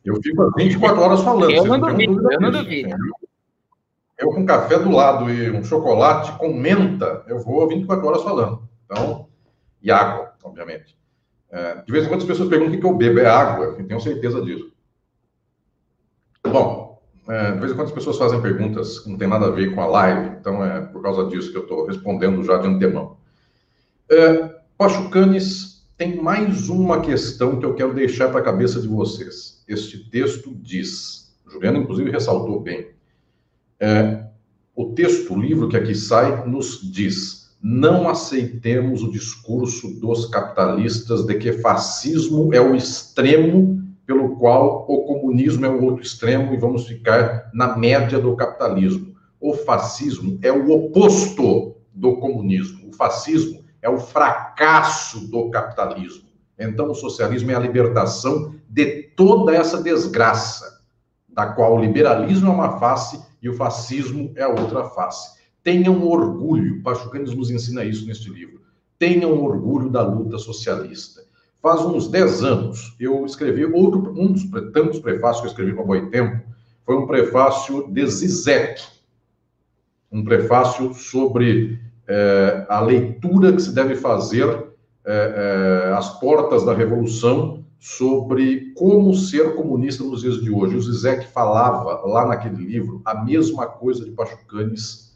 [0.05, 1.51] Eu fico 24 horas falando.
[1.51, 2.95] Eu não duvido, eu não duvido.
[4.17, 8.63] Eu com café do lado e um chocolate com menta, eu vou 24 horas falando.
[8.85, 9.27] Então,
[9.81, 10.97] e água, obviamente.
[11.51, 13.19] É, de vez em quando as pessoas perguntam o que eu bebo.
[13.19, 14.70] É água, eu tenho certeza disso.
[16.43, 19.51] Bom, é, de vez em quando as pessoas fazem perguntas que não tem nada a
[19.51, 22.67] ver com a live, então é por causa disso que eu estou respondendo já de
[22.67, 23.17] antemão.
[24.09, 29.63] É, Pachucanes tem mais uma questão que eu quero deixar para a cabeça de vocês.
[29.67, 32.89] Este texto diz, Juliana inclusive ressaltou bem,
[33.79, 34.25] é,
[34.75, 41.23] o texto, o livro que aqui sai, nos diz: não aceitemos o discurso dos capitalistas
[41.23, 46.57] de que fascismo é o extremo pelo qual o comunismo é o outro extremo e
[46.57, 49.15] vamos ficar na média do capitalismo.
[49.39, 52.89] O fascismo é o oposto do comunismo.
[52.89, 56.29] O fascismo é o fracasso do capitalismo.
[56.57, 60.81] Então, o socialismo é a libertação de toda essa desgraça,
[61.27, 65.41] da qual o liberalismo é uma face e o fascismo é a outra face.
[65.63, 68.61] Tenham orgulho, Pachucanes nos ensina isso neste livro.
[68.99, 71.23] Tenham orgulho da luta socialista.
[71.61, 74.43] Faz uns 10 anos, eu escrevi outro, um dos
[74.73, 76.41] tantos prefácios que eu escrevi com Boi Tempo,
[76.83, 78.81] foi um prefácio de Zizek,
[80.11, 84.71] um prefácio sobre é, a leitura que se deve fazer
[85.05, 90.75] é, é, às portas da Revolução sobre como ser comunista nos dias de hoje.
[90.75, 95.11] O Zizek falava lá naquele livro a mesma coisa de Pachucanes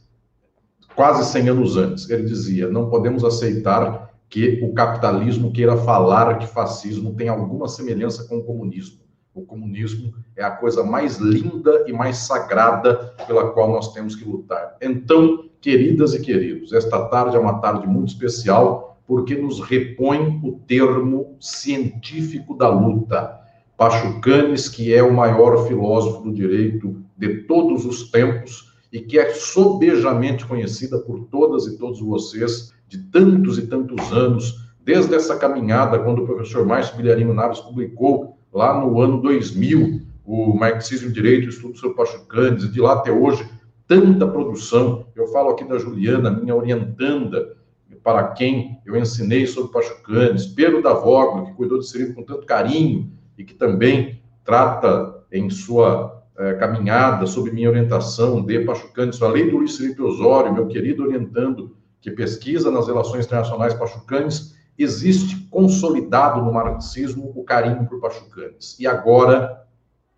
[0.95, 2.09] quase 100 anos antes.
[2.09, 8.27] Ele dizia: não podemos aceitar que o capitalismo queira falar que fascismo tem alguma semelhança
[8.27, 8.99] com o comunismo.
[9.33, 14.23] O comunismo é a coisa mais linda e mais sagrada pela qual nós temos que
[14.23, 14.77] lutar.
[14.81, 20.53] Então, queridas e queridos, esta tarde é uma tarde muito especial porque nos repõe o
[20.65, 23.39] termo científico da luta.
[23.77, 29.33] Pachucanes, que é o maior filósofo do direito de todos os tempos e que é
[29.33, 35.99] sobejamente conhecida por todas e todos vocês de tantos e tantos anos, desde essa caminhada,
[35.99, 41.49] quando o professor Márcio Guilherme Naves publicou lá no ano 2000 o Marxismo Direito, o
[41.49, 43.47] Estudo sobre Pachucanes, e de lá até hoje,
[43.87, 45.07] tanta produção.
[45.15, 47.55] Eu falo aqui da Juliana, minha orientanda,
[48.03, 52.45] para quem eu ensinei sobre Pachucanes, Pedro da Vogla, que cuidou desse livro com tanto
[52.45, 59.49] carinho e que também trata em sua eh, caminhada sobre minha orientação de Pachucanes, além
[59.49, 61.75] do Luiz Felipe Osório, meu querido orientando
[62.05, 68.79] que pesquisa nas relações internacionais pachucanes, existe consolidado no marxismo o carinho por pachucanes.
[68.79, 69.65] E agora,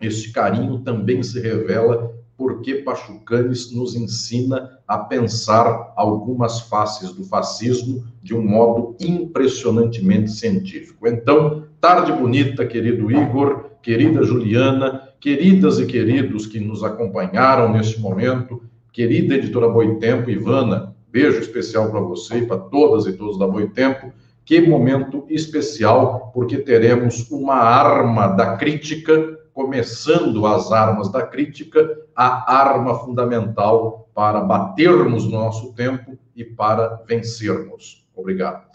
[0.01, 8.03] este carinho também se revela porque Pachucanes nos ensina a pensar algumas faces do fascismo
[8.21, 11.07] de um modo impressionantemente científico.
[11.07, 18.61] Então, tarde bonita, querido Igor, querida Juliana, queridas e queridos que nos acompanharam neste momento,
[18.91, 24.13] querida editora Boitempo, Ivana, Beijo especial para você e para todas e todos da Boitempo.
[24.45, 32.55] Que momento especial, porque teremos uma arma da crítica, começando as armas da crítica, a
[32.55, 38.07] arma fundamental para batermos no nosso tempo e para vencermos.
[38.15, 38.69] Obrigado.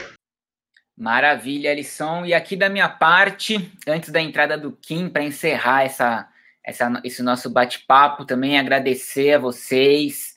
[0.98, 2.26] Maravilha, lição.
[2.26, 6.28] E aqui da minha parte, antes da entrada do Kim, para encerrar essa,
[6.66, 10.31] essa, esse nosso bate-papo, também agradecer a vocês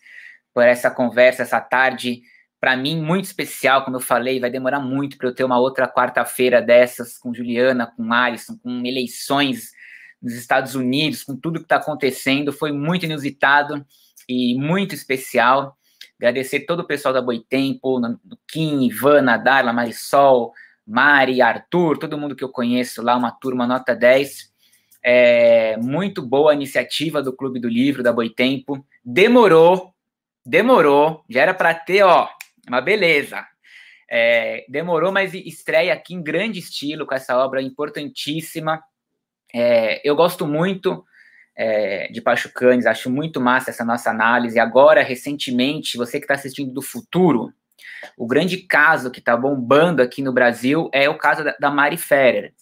[0.56, 2.22] por essa conversa, essa tarde,
[2.62, 5.86] para mim, muito especial, como eu falei, vai demorar muito para eu ter uma outra
[5.86, 9.72] quarta-feira dessas com Juliana, com Alisson, com eleições
[10.22, 13.86] nos Estados Unidos, com tudo que está acontecendo, foi muito inusitado
[14.30, 15.78] e muito especial.
[16.18, 18.00] Agradecer todo o pessoal da Boitempo,
[18.48, 20.54] Kim, Ivana, Darla, Marisol,
[20.88, 24.54] Mari, Arthur, todo mundo que eu conheço lá, uma turma nota 10.
[25.04, 28.84] É, muito boa a iniciativa do Clube do Livro, da Boitempo.
[29.04, 29.94] Demorou,
[30.46, 32.30] demorou, já era para ter, ó,
[32.68, 33.46] uma beleza.
[34.10, 38.82] É, demorou, mas estreia aqui em grande estilo com essa obra importantíssima.
[39.54, 41.04] É, eu gosto muito
[41.56, 44.60] é, de Pachucanes, acho muito massa essa nossa análise.
[44.60, 47.52] Agora, recentemente, você que está assistindo do futuro,
[48.18, 51.98] o grande caso que está bombando aqui no Brasil é o caso da, da Mari
[51.98, 52.54] Ferrer,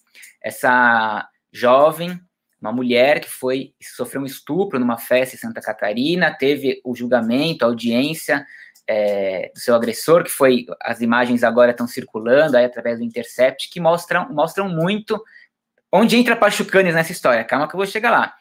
[0.42, 2.20] essa jovem
[2.64, 7.66] uma mulher que foi sofreu um estupro numa festa em Santa Catarina, teve o julgamento,
[7.66, 8.46] a audiência
[8.88, 13.70] é, do seu agressor, que foi as imagens agora estão circulando aí através do Intercept,
[13.70, 15.22] que mostram mostram muito
[15.92, 17.44] onde entra Pachucanes nessa história.
[17.44, 18.34] Calma que eu vou chegar lá.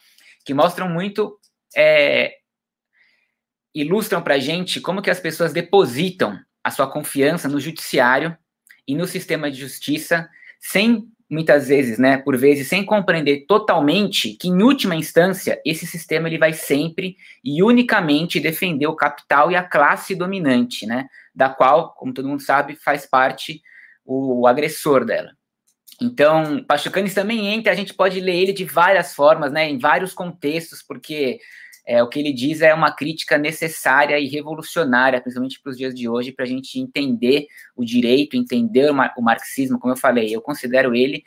[0.45, 1.39] que mostram muito,
[1.77, 2.37] é,
[3.75, 8.37] ilustram para gente como que as pessoas depositam a sua confiança no judiciário
[8.87, 10.29] e no sistema de justiça
[10.61, 16.29] sem muitas vezes, né, por vezes, sem compreender totalmente que, em última instância, esse sistema
[16.29, 21.95] ele vai sempre e unicamente defender o capital e a classe dominante, né, da qual,
[21.95, 23.63] como todo mundo sabe, faz parte
[24.05, 25.31] o, o agressor dela.
[26.01, 30.13] Então, Pachucanes também entra, a gente pode ler ele de várias formas, né, em vários
[30.13, 31.39] contextos, porque
[31.85, 35.95] é, o que ele diz é uma crítica necessária e revolucionária, principalmente para os dias
[35.95, 39.97] de hoje, para a gente entender o direito, entender o, mar o marxismo, como eu
[39.97, 40.35] falei.
[40.35, 41.25] Eu considero ele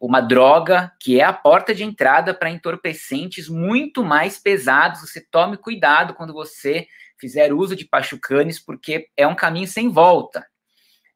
[0.00, 5.02] uma droga que é a porta de entrada para entorpecentes muito mais pesados.
[5.02, 6.86] Você tome cuidado quando você
[7.18, 10.44] fizer uso de pachucanes, porque é um caminho sem volta.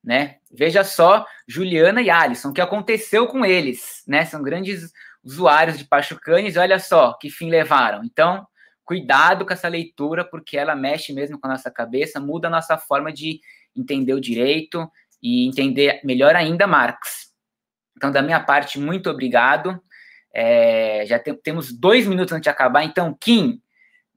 [0.05, 0.37] Né?
[0.51, 4.25] Veja só Juliana e Alisson, o que aconteceu com eles, né?
[4.25, 4.93] São grandes
[5.25, 8.05] usuários de pachucanes, olha só que fim levaram.
[8.05, 8.47] Então,
[8.89, 12.79] cuidado com essa leitura, porque ela mexe mesmo com a nossa cabeça, muda a nossa
[12.79, 13.39] forma de
[13.77, 14.91] entender o direito
[15.23, 17.29] e entender melhor ainda Marx.
[17.95, 19.79] Então, da minha parte, muito obrigado.
[20.35, 23.61] É, já tem, temos dois minutos antes de acabar, então, Kim,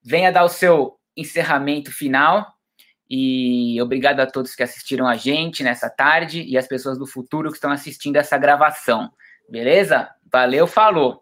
[0.01, 2.47] venha dar o seu encerramento final.
[3.09, 7.49] E obrigado a todos que assistiram a gente nessa tarde e as pessoas do futuro
[7.49, 9.11] que estão assistindo essa gravação.
[9.49, 10.09] Beleza?
[10.31, 11.21] Valeu, falou!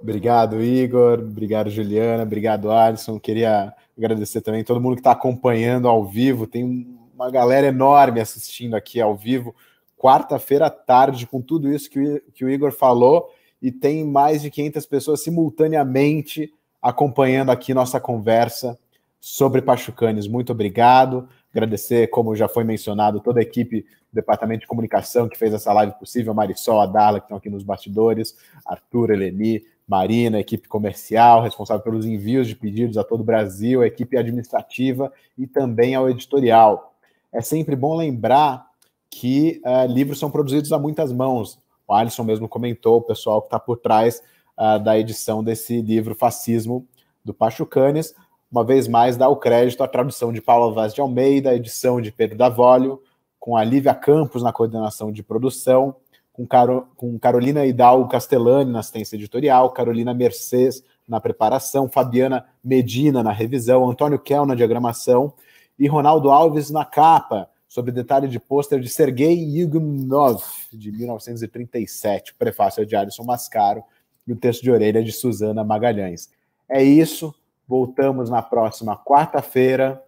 [0.00, 1.18] Obrigado, Igor.
[1.20, 2.22] Obrigado, Juliana.
[2.22, 3.18] Obrigado, Alisson.
[3.18, 6.46] Queria agradecer também todo mundo que está acompanhando ao vivo.
[6.46, 9.54] Tem uma galera enorme assistindo aqui ao vivo.
[9.96, 14.86] Quarta-feira à tarde, com tudo isso que o, Igor falou, e tem mais de 500
[14.86, 18.78] pessoas simultaneamente acompanhando aqui nossa conversa
[19.18, 20.28] sobre Pachucanes.
[20.28, 21.26] Muito obrigado.
[21.50, 25.72] Agradecer, como já foi mencionado, toda a equipe do Departamento de Comunicação que fez essa
[25.72, 28.36] live possível, Marisol, a Darla, que estão aqui nos bastidores,
[28.66, 34.16] Arthur, Eleni, Marina, equipe comercial, responsável pelos envios de pedidos a todo o Brasil, equipe
[34.16, 36.94] administrativa e também ao editorial.
[37.32, 38.66] É sempre bom lembrar
[39.08, 41.58] que uh, livros são produzidos a muitas mãos.
[41.86, 44.22] O Alisson mesmo comentou, o pessoal que está por trás
[44.58, 46.86] uh, da edição desse livro Fascismo,
[47.24, 48.14] do Pachucanes.
[48.50, 52.10] Uma vez mais, dá o crédito à tradução de Paulo Vaz de Almeida, edição de
[52.10, 53.00] Pedro Davólio,
[53.38, 55.94] com a Lívia Campos na coordenação de produção,
[56.36, 63.22] com, Caro, com Carolina Hidalgo Castellani na assistência editorial, Carolina Mercedes na preparação, Fabiana Medina
[63.22, 65.32] na revisão, Antônio Kel na diagramação
[65.78, 70.42] e Ronaldo Alves na capa, sobre detalhe de pôster de Sergei Yugunov,
[70.72, 73.82] de 1937, prefácio de Alisson Mascaro
[74.26, 76.30] e o texto de orelha de Suzana Magalhães.
[76.68, 77.34] É isso,
[77.66, 80.02] voltamos na próxima quarta-feira.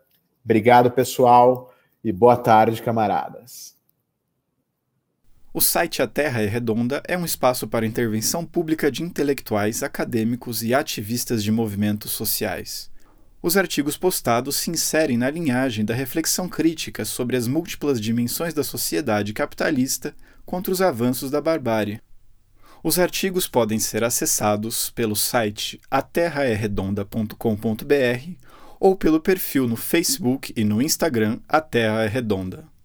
[0.44, 1.72] Obrigado, pessoal,
[2.02, 3.77] e boa tarde, camaradas.
[5.52, 10.62] O site A Terra é Redonda é um espaço para intervenção pública de intelectuais, acadêmicos
[10.62, 12.90] e ativistas de movimentos sociais.
[13.40, 18.62] Os artigos postados se inserem na linhagem da reflexão crítica sobre as múltiplas dimensões da
[18.62, 20.14] sociedade capitalista
[20.44, 22.02] contra os avanços da barbárie.
[22.84, 28.32] Os artigos podem ser acessados pelo site aterraerredonda.com.br
[28.78, 32.77] ou pelo perfil no Facebook e no Instagram A Terra é Redonda.